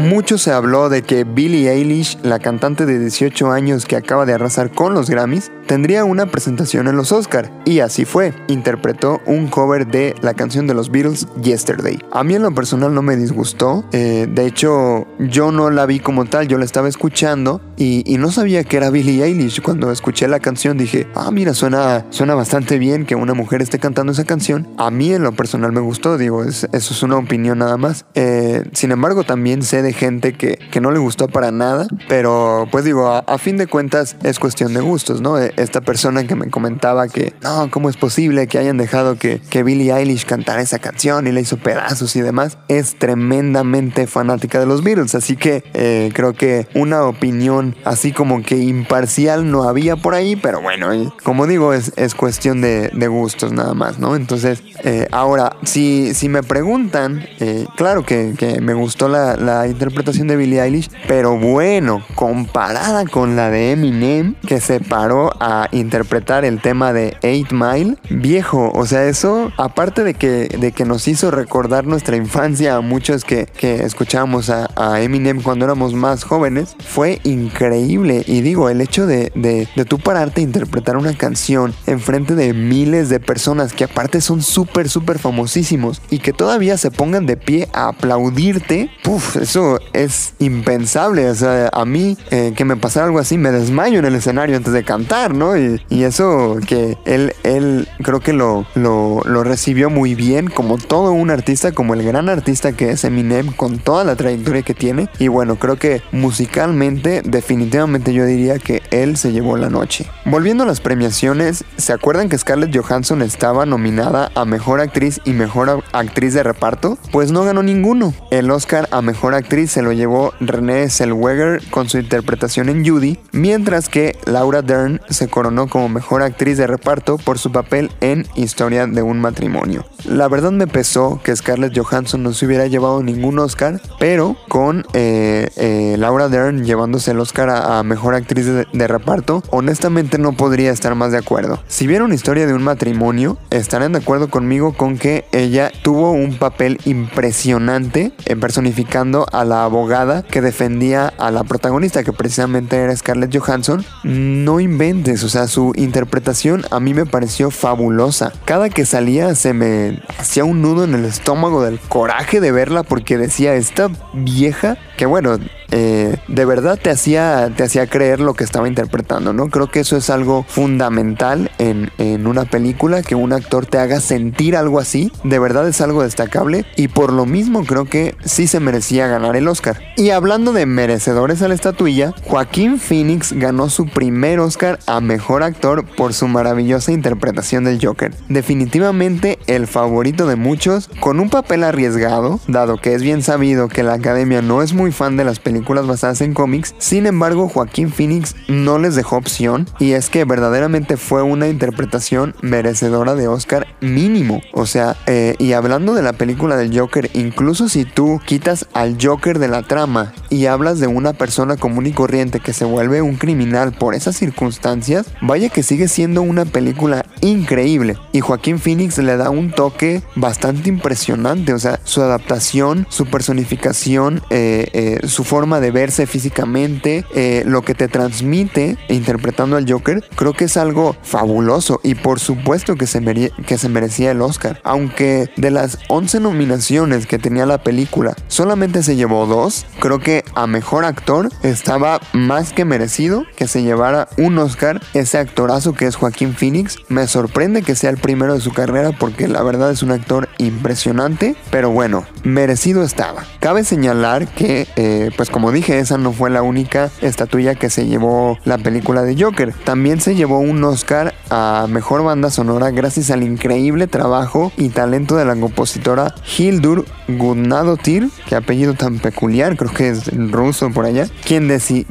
Mucho 0.00 0.38
se 0.38 0.50
habló 0.50 0.88
de 0.88 1.02
que 1.02 1.24
Billie 1.24 1.70
Eilish, 1.70 2.18
la 2.22 2.38
cantante 2.38 2.86
de 2.86 2.98
18 2.98 3.50
años 3.52 3.84
que 3.84 3.96
acaba 3.96 4.24
de 4.24 4.32
arrasar 4.32 4.70
con 4.70 4.94
los 4.94 5.10
Grammys, 5.10 5.52
tendría 5.70 6.04
una 6.04 6.26
presentación 6.26 6.88
en 6.88 6.96
los 6.96 7.12
Oscar. 7.12 7.48
Y 7.64 7.78
así 7.78 8.04
fue, 8.04 8.34
interpretó 8.48 9.20
un 9.24 9.46
cover 9.46 9.86
de 9.86 10.16
la 10.20 10.34
canción 10.34 10.66
de 10.66 10.74
los 10.74 10.90
Beatles, 10.90 11.28
Yesterday. 11.40 11.96
A 12.10 12.24
mí 12.24 12.34
en 12.34 12.42
lo 12.42 12.52
personal 12.52 12.92
no 12.92 13.02
me 13.02 13.14
disgustó, 13.14 13.84
eh, 13.92 14.26
de 14.28 14.46
hecho 14.46 15.06
yo 15.20 15.52
no 15.52 15.70
la 15.70 15.86
vi 15.86 16.00
como 16.00 16.24
tal, 16.24 16.48
yo 16.48 16.58
la 16.58 16.64
estaba 16.64 16.88
escuchando 16.88 17.60
y, 17.76 18.02
no 18.18 18.32
sabía 18.32 18.64
que 18.64 18.76
era 18.76 18.90
Billie 18.90 19.22
Eilish. 19.22 19.62
Cuando 19.62 19.92
escuché 19.92 20.26
la 20.26 20.40
canción 20.40 20.76
dije, 20.76 21.06
ah 21.14 21.30
mira, 21.30 21.54
suena, 21.54 22.04
suena 22.10 22.34
bastante 22.34 22.76
bien 22.76 23.06
que 23.06 23.14
una 23.14 23.32
mujer 23.32 23.62
esté 23.62 23.78
cantando 23.78 24.10
esa 24.10 24.24
canción. 24.24 24.68
A 24.76 24.90
mí 24.90 25.12
en 25.14 25.22
lo 25.22 25.32
personal 25.32 25.70
me 25.72 25.80
gustó, 25.80 26.18
digo, 26.18 26.42
eso 26.42 26.68
es 26.72 27.02
una 27.04 27.16
opinión 27.16 27.58
nada 27.60 27.76
más. 27.76 28.04
Eh, 28.14 28.64
sin 28.72 28.90
embargo 28.90 29.22
también 29.22 29.62
sé 29.62 29.82
de 29.82 29.92
gente 29.92 30.34
que, 30.34 30.58
que 30.72 30.80
no 30.80 30.90
le 30.90 30.98
gustó 30.98 31.28
para 31.28 31.52
nada, 31.52 31.86
pero 32.08 32.66
pues 32.72 32.84
digo, 32.84 33.06
a, 33.06 33.38
fin 33.38 33.56
de 33.56 33.68
cuentas 33.68 34.16
es 34.24 34.40
cuestión 34.40 34.74
de 34.74 34.80
gustos, 34.80 35.22
¿no? 35.22 35.38
E, 35.38 35.54
esta 35.62 35.80
persona 35.80 36.26
que 36.26 36.34
me 36.34 36.50
comentaba 36.50 37.08
que, 37.08 37.34
no, 37.42 37.70
¿cómo 37.70 37.88
es 37.88 37.96
posible 37.96 38.46
que 38.46 38.58
hayan 38.58 38.76
dejado 38.76 39.16
que, 39.16 39.40
que 39.50 39.62
Billie 39.62 39.92
Eilish 39.92 40.24
cantara 40.24 40.62
esa 40.62 40.78
canción 40.78 41.26
y 41.26 41.32
le 41.32 41.40
hizo 41.40 41.56
pedazos 41.56 42.16
y 42.16 42.20
demás? 42.20 42.58
Es 42.68 42.98
tremendamente 42.98 44.06
fanática 44.06 44.58
de 44.58 44.66
los 44.66 44.82
Beatles, 44.82 45.14
así 45.14 45.36
que 45.36 45.64
eh, 45.74 46.10
creo 46.14 46.34
que 46.34 46.66
una 46.74 47.04
opinión 47.04 47.76
así 47.84 48.12
como 48.12 48.42
que 48.42 48.56
imparcial 48.56 49.50
no 49.50 49.64
había 49.64 49.96
por 49.96 50.14
ahí, 50.14 50.36
pero 50.36 50.60
bueno, 50.60 50.90
como 51.24 51.46
digo, 51.46 51.72
es, 51.74 51.92
es 51.96 52.14
cuestión 52.14 52.60
de, 52.60 52.90
gustos 53.10 53.52
nada 53.52 53.74
más, 53.74 53.98
¿no? 53.98 54.14
Entonces, 54.14 54.62
eh, 54.84 55.08
ahora, 55.10 55.56
si, 55.64 56.14
si 56.14 56.28
me 56.28 56.42
preguntan, 56.42 57.26
eh, 57.40 57.66
claro 57.76 58.04
que, 58.04 58.34
que, 58.38 58.60
me 58.60 58.74
gustó 58.74 59.08
la, 59.08 59.36
la 59.36 59.66
interpretación 59.66 60.28
de 60.28 60.36
Billie 60.36 60.62
Eilish, 60.62 60.90
pero 61.08 61.36
bueno, 61.36 62.04
comparada 62.14 63.04
con 63.06 63.36
la 63.36 63.50
de 63.50 63.72
Eminem, 63.72 64.34
que 64.46 64.60
se 64.60 64.80
paró 64.80 65.32
a 65.40 65.49
interpretar 65.72 66.44
el 66.44 66.60
tema 66.60 66.92
de 66.92 67.16
8 67.22 67.54
Mile, 67.54 67.96
viejo, 68.08 68.70
o 68.74 68.86
sea, 68.86 69.04
eso, 69.06 69.52
aparte 69.56 70.04
de 70.04 70.14
que, 70.14 70.48
de 70.48 70.72
que 70.72 70.84
nos 70.84 71.08
hizo 71.08 71.30
recordar 71.30 71.86
nuestra 71.86 72.16
infancia 72.16 72.76
a 72.76 72.80
muchos 72.80 73.24
que, 73.24 73.46
que 73.46 73.84
escuchábamos 73.84 74.50
a, 74.50 74.68
Eminem 75.00 75.42
cuando 75.42 75.64
éramos 75.64 75.94
más 75.94 76.24
jóvenes, 76.24 76.76
fue 76.84 77.20
increíble. 77.24 78.22
Y 78.26 78.40
digo, 78.40 78.68
el 78.68 78.80
hecho 78.80 79.06
de, 79.06 79.32
de, 79.34 79.68
de 79.74 79.84
tú 79.84 79.98
pararte 79.98 80.40
a 80.40 80.44
interpretar 80.44 80.96
una 80.96 81.14
canción 81.14 81.74
enfrente 81.86 82.34
de 82.34 82.52
miles 82.52 83.08
de 83.08 83.20
personas 83.20 83.72
que 83.72 83.84
aparte 83.84 84.20
son 84.20 84.42
súper, 84.42 84.88
súper 84.88 85.18
famosísimos 85.18 86.02
y 86.10 86.18
que 86.18 86.32
todavía 86.32 86.76
se 86.76 86.90
pongan 86.90 87.26
de 87.26 87.36
pie 87.36 87.68
a 87.72 87.88
aplaudirte, 87.88 88.90
puff, 89.02 89.36
eso 89.36 89.80
es 89.92 90.34
impensable. 90.38 91.28
O 91.30 91.34
sea, 91.34 91.70
a 91.72 91.84
mí 91.84 92.16
eh, 92.30 92.52
que 92.56 92.64
me 92.64 92.76
pasara 92.76 93.06
algo 93.06 93.18
así, 93.18 93.38
me 93.38 93.50
desmayo 93.50 93.98
en 93.98 94.04
el 94.04 94.14
escenario 94.14 94.56
antes 94.56 94.72
de 94.72 94.84
cantar. 94.84 95.34
Y, 95.56 95.80
y 95.88 96.04
eso 96.04 96.58
que 96.66 96.98
él, 97.04 97.32
él 97.42 97.88
creo 98.02 98.20
que 98.20 98.32
lo, 98.32 98.66
lo, 98.74 99.22
lo, 99.24 99.44
recibió 99.44 99.90
muy 99.90 100.14
bien, 100.14 100.48
como 100.48 100.78
todo 100.78 101.12
un 101.12 101.30
artista, 101.30 101.72
como 101.72 101.94
el 101.94 102.02
gran 102.02 102.28
artista 102.28 102.72
que 102.72 102.90
es 102.90 103.04
Eminem, 103.04 103.52
con 103.52 103.78
toda 103.78 104.04
la 104.04 104.16
trayectoria 104.16 104.62
que 104.62 104.74
tiene. 104.74 105.08
Y 105.18 105.28
bueno, 105.28 105.56
creo 105.56 105.76
que 105.76 106.02
musicalmente, 106.12 107.22
definitivamente 107.24 108.12
yo 108.12 108.24
diría 108.24 108.58
que 108.58 108.82
él 108.90 109.16
se 109.16 109.32
llevó 109.32 109.56
la 109.56 109.70
noche. 109.70 110.06
Volviendo 110.24 110.64
a 110.64 110.66
las 110.66 110.80
premiaciones, 110.80 111.64
¿se 111.76 111.92
acuerdan 111.92 112.28
que 112.28 112.38
Scarlett 112.38 112.76
Johansson 112.76 113.22
estaba 113.22 113.66
nominada 113.66 114.30
a 114.34 114.44
Mejor 114.44 114.80
Actriz 114.80 115.20
y 115.24 115.32
Mejor 115.32 115.82
Actriz 115.92 116.34
de 116.34 116.42
Reparto? 116.42 116.98
Pues 117.12 117.32
no 117.32 117.44
ganó 117.44 117.62
ninguno. 117.62 118.14
El 118.30 118.50
Oscar 118.50 118.88
a 118.90 119.02
Mejor 119.02 119.34
Actriz 119.34 119.70
se 119.72 119.82
lo 119.82 119.92
llevó 119.92 120.32
Renée 120.40 120.90
Zellweger 120.90 121.62
con 121.70 121.88
su 121.88 121.98
interpretación 121.98 122.68
en 122.68 122.86
Judy, 122.86 123.18
mientras 123.32 123.88
que 123.88 124.16
Laura 124.24 124.62
Dern 124.62 125.00
se 125.08 125.19
coronó 125.28 125.68
como 125.68 125.88
Mejor 125.88 126.22
Actriz 126.22 126.58
de 126.58 126.66
Reparto 126.66 127.18
por 127.18 127.38
su 127.38 127.52
papel 127.52 127.90
en 128.00 128.26
Historia 128.34 128.86
de 128.86 129.02
un 129.02 129.20
matrimonio. 129.20 129.84
La 130.04 130.28
verdad 130.28 130.52
me 130.52 130.66
pesó 130.66 131.20
que 131.22 131.34
Scarlett 131.34 131.76
Johansson 131.76 132.22
no 132.22 132.32
se 132.32 132.46
hubiera 132.46 132.66
llevado 132.66 133.02
ningún 133.02 133.38
Oscar, 133.38 133.80
pero 133.98 134.36
con 134.48 134.84
eh, 134.92 135.48
eh, 135.56 135.96
Laura 135.98 136.28
Dern 136.28 136.64
llevándose 136.64 137.10
el 137.10 137.20
Oscar 137.20 137.50
a, 137.50 137.82
Mejor 137.82 138.14
Actriz 138.14 138.46
de, 138.46 138.66
de 138.72 138.86
reparto, 138.86 139.42
honestamente 139.50 140.18
no 140.18 140.32
podría 140.32 140.70
estar 140.70 140.94
más 140.94 141.12
de 141.12 141.18
acuerdo. 141.18 141.62
Si 141.68 141.86
vieron 141.86 142.12
Historia 142.12 142.46
de 142.46 142.54
un 142.54 142.62
matrimonio, 142.62 143.38
estarán 143.50 143.92
de 143.92 143.98
acuerdo 143.98 144.30
conmigo 144.30 144.72
con 144.72 144.98
que 144.98 145.24
ella 145.32 145.72
tuvo 145.82 146.12
un 146.12 146.38
papel 146.38 146.78
impresionante 146.84 148.12
en 148.26 148.40
personificando 148.40 149.26
a 149.32 149.44
la 149.44 149.64
abogada 149.64 150.22
que 150.22 150.40
defendía 150.40 151.12
a 151.18 151.30
la 151.30 151.44
protagonista, 151.44 152.04
que 152.04 152.12
precisamente 152.12 152.76
era 152.76 152.94
Scarlett 152.94 153.36
Johansson. 153.36 153.84
No 154.04 154.60
inventes, 154.60 155.09
o 155.10 155.28
sea, 155.28 155.48
su 155.48 155.72
interpretación 155.76 156.64
a 156.70 156.80
mí 156.80 156.94
me 156.94 157.06
pareció 157.06 157.50
fabulosa. 157.50 158.32
Cada 158.44 158.70
que 158.70 158.84
salía 158.86 159.34
se 159.34 159.52
me 159.52 160.00
hacía 160.18 160.44
un 160.44 160.62
nudo 160.62 160.84
en 160.84 160.94
el 160.94 161.04
estómago 161.04 161.62
del 161.62 161.78
coraje 161.80 162.40
de 162.40 162.52
verla 162.52 162.82
porque 162.82 163.18
decía, 163.18 163.54
esta 163.54 163.90
vieja, 164.12 164.78
que 165.00 165.06
bueno, 165.06 165.38
eh, 165.70 166.18
de 166.28 166.44
verdad 166.44 166.78
te 166.78 166.90
hacía, 166.90 167.50
te 167.56 167.62
hacía 167.62 167.86
creer 167.86 168.20
lo 168.20 168.34
que 168.34 168.44
estaba 168.44 168.68
interpretando, 168.68 169.32
¿no? 169.32 169.48
Creo 169.48 169.70
que 169.70 169.80
eso 169.80 169.96
es 169.96 170.10
algo 170.10 170.44
fundamental 170.46 171.50
en, 171.56 171.90
en, 171.96 172.26
una 172.26 172.44
película, 172.44 173.02
que 173.02 173.14
un 173.14 173.32
actor 173.32 173.64
te 173.64 173.78
haga 173.78 174.00
sentir 174.00 174.56
algo 174.56 174.78
así, 174.78 175.10
de 175.24 175.38
verdad 175.38 175.66
es 175.66 175.80
algo 175.80 176.02
destacable 176.02 176.66
y 176.76 176.88
por 176.88 177.14
lo 177.14 177.24
mismo 177.24 177.64
creo 177.64 177.86
que 177.86 178.14
sí 178.26 178.46
se 178.46 178.60
merecía 178.60 179.06
ganar 179.06 179.36
el 179.36 179.48
Oscar. 179.48 179.80
Y 179.96 180.10
hablando 180.10 180.52
de 180.52 180.66
merecedores 180.66 181.40
a 181.40 181.48
la 181.48 181.54
estatuilla, 181.54 182.12
Joaquín 182.26 182.78
Phoenix 182.78 183.32
ganó 183.32 183.70
su 183.70 183.86
primer 183.86 184.38
Oscar 184.40 184.80
a 184.86 185.00
Mejor 185.00 185.42
Actor 185.42 185.86
por 185.86 186.12
su 186.12 186.28
maravillosa 186.28 186.92
interpretación 186.92 187.64
del 187.64 187.82
Joker. 187.82 188.12
Definitivamente 188.28 189.38
el 189.46 189.66
favorito 189.66 190.26
de 190.26 190.36
muchos, 190.36 190.90
con 191.00 191.20
un 191.20 191.30
papel 191.30 191.64
arriesgado, 191.64 192.38
dado 192.48 192.76
que 192.76 192.92
es 192.92 193.02
bien 193.02 193.22
sabido 193.22 193.68
que 193.68 193.82
la 193.82 193.94
academia 193.94 194.42
no 194.42 194.60
es 194.60 194.74
muy 194.74 194.89
fan 194.92 195.16
de 195.16 195.24
las 195.24 195.38
películas 195.38 195.86
basadas 195.86 196.20
en 196.20 196.34
cómics. 196.34 196.74
Sin 196.78 197.06
embargo, 197.06 197.48
Joaquín 197.48 197.90
Phoenix 197.90 198.34
no 198.48 198.78
les 198.78 198.94
dejó 198.94 199.16
opción 199.16 199.66
y 199.78 199.92
es 199.92 200.10
que 200.10 200.24
verdaderamente 200.24 200.96
fue 200.96 201.22
una 201.22 201.48
interpretación 201.48 202.34
merecedora 202.42 203.14
de 203.14 203.28
Oscar 203.28 203.66
mínimo. 203.80 204.40
O 204.52 204.66
sea, 204.66 204.96
eh, 205.06 205.34
y 205.38 205.52
hablando 205.52 205.94
de 205.94 206.02
la 206.02 206.12
película 206.12 206.56
del 206.56 206.78
Joker, 206.78 207.10
incluso 207.14 207.68
si 207.68 207.84
tú 207.84 208.20
quitas 208.24 208.66
al 208.72 208.96
Joker 209.00 209.38
de 209.38 209.48
la 209.48 209.62
trama 209.62 210.12
y 210.28 210.46
hablas 210.46 210.80
de 210.80 210.86
una 210.86 211.12
persona 211.12 211.56
común 211.56 211.86
y 211.86 211.92
corriente 211.92 212.40
que 212.40 212.52
se 212.52 212.64
vuelve 212.64 213.02
un 213.02 213.16
criminal 213.16 213.72
por 213.72 213.94
esas 213.94 214.16
circunstancias, 214.16 215.06
vaya 215.20 215.48
que 215.48 215.62
sigue 215.62 215.88
siendo 215.88 216.22
una 216.22 216.44
película 216.44 217.04
increíble. 217.20 217.96
Y 218.12 218.20
Joaquín 218.20 218.58
Phoenix 218.58 218.98
le 218.98 219.16
da 219.16 219.30
un 219.30 219.50
toque 219.50 220.02
bastante 220.16 220.68
impresionante. 220.68 221.52
O 221.52 221.58
sea, 221.58 221.80
su 221.84 222.02
adaptación, 222.02 222.86
su 222.88 223.06
personificación, 223.06 224.22
eh, 224.30 224.68
eh, 224.80 225.06
su 225.06 225.24
forma 225.24 225.60
de 225.60 225.70
verse 225.70 226.06
físicamente, 226.06 227.04
eh, 227.14 227.42
lo 227.44 227.60
que 227.60 227.74
te 227.74 227.86
transmite 227.86 228.78
interpretando 228.88 229.58
al 229.58 229.70
Joker, 229.70 230.02
creo 230.16 230.32
que 230.32 230.46
es 230.46 230.56
algo 230.56 230.96
fabuloso. 231.02 231.80
Y 231.82 231.96
por 231.96 232.18
supuesto 232.18 232.76
que 232.76 232.86
se, 232.86 233.02
que 233.46 233.58
se 233.58 233.68
merecía 233.68 234.12
el 234.12 234.22
Oscar. 234.22 234.58
Aunque 234.64 235.28
de 235.36 235.50
las 235.50 235.76
11 235.88 236.20
nominaciones 236.20 237.06
que 237.06 237.18
tenía 237.18 237.44
la 237.44 237.62
película, 237.62 238.16
solamente 238.28 238.82
se 238.82 238.96
llevó 238.96 239.26
dos, 239.26 239.66
creo 239.80 239.98
que 239.98 240.24
a 240.34 240.46
mejor 240.46 240.86
actor 240.86 241.28
estaba 241.42 242.00
más 242.14 242.54
que 242.54 242.64
merecido 242.64 243.24
que 243.36 243.48
se 243.48 243.62
llevara 243.62 244.08
un 244.16 244.38
Oscar 244.38 244.80
ese 244.94 245.18
actorazo 245.18 245.74
que 245.74 245.84
es 245.84 245.96
Joaquín 245.96 246.34
Phoenix. 246.34 246.78
Me 246.88 247.06
sorprende 247.06 247.60
que 247.60 247.74
sea 247.74 247.90
el 247.90 247.98
primero 247.98 248.32
de 248.32 248.40
su 248.40 248.52
carrera 248.52 248.92
porque 248.98 249.28
la 249.28 249.42
verdad 249.42 249.70
es 249.70 249.82
un 249.82 249.90
actor 249.90 250.30
impresionante, 250.38 251.36
pero 251.50 251.68
bueno, 251.68 252.06
merecido 252.24 252.82
estaba. 252.82 253.26
Cabe 253.40 253.64
señalar 253.64 254.26
que, 254.28 254.59
eh, 254.76 255.10
pues 255.16 255.30
como 255.30 255.52
dije, 255.52 255.78
esa 255.78 255.98
no 255.98 256.12
fue 256.12 256.30
la 256.30 256.42
única 256.42 256.90
estatuilla 257.00 257.54
que 257.54 257.70
se 257.70 257.86
llevó 257.86 258.38
la 258.44 258.58
película 258.58 259.02
de 259.02 259.20
Joker. 259.20 259.52
También 259.64 260.00
se 260.00 260.14
llevó 260.14 260.40
un 260.40 260.62
Oscar 260.64 261.14
a 261.30 261.66
Mejor 261.68 262.02
Banda 262.02 262.30
Sonora 262.30 262.70
gracias 262.70 263.10
al 263.10 263.22
increíble 263.22 263.86
trabajo 263.86 264.52
y 264.56 264.70
talento 264.70 265.16
de 265.16 265.24
la 265.24 265.36
compositora 265.36 266.14
Hildur 266.38 266.84
Gudnadotir, 267.08 268.10
que 268.28 268.36
apellido 268.36 268.74
tan 268.74 268.98
peculiar, 268.98 269.56
creo 269.56 269.72
que 269.72 269.90
es 269.90 270.06
ruso 270.30 270.70
por 270.70 270.84
allá, 270.84 271.06
quien, 271.24 271.50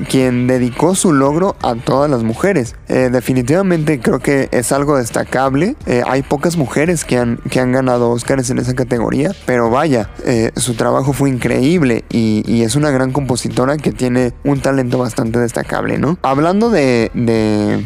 quien 0.09 0.47
dedicó 0.47 0.95
su 0.95 1.13
logro 1.13 1.55
a 1.61 1.75
todas 1.75 2.09
las 2.09 2.23
mujeres. 2.23 2.75
Eh, 2.87 3.09
definitivamente 3.11 3.99
creo 3.99 4.19
que 4.19 4.49
es 4.51 4.71
algo 4.71 4.97
destacable. 4.97 5.75
Eh, 5.85 6.03
hay 6.07 6.23
pocas 6.23 6.57
mujeres 6.57 7.05
que 7.05 7.17
han, 7.17 7.37
que 7.49 7.59
han 7.59 7.71
ganado 7.71 8.09
Oscars 8.11 8.49
en 8.49 8.59
esa 8.59 8.73
categoría, 8.75 9.31
pero 9.45 9.69
vaya, 9.69 10.09
su 10.55 10.75
trabajo 10.75 11.13
fue 11.13 11.29
increíble 11.29 12.03
y, 12.09 12.58
es 12.63 12.75
una 12.75 12.91
gran 12.91 13.11
compositora 13.11 13.77
que 13.77 13.91
tiene 13.91 14.33
un 14.43 14.61
talento 14.61 14.97
bastante 14.97 15.39
destacable, 15.39 15.97
¿no? 15.97 16.17
Hablando 16.21 16.69
de, 16.69 17.11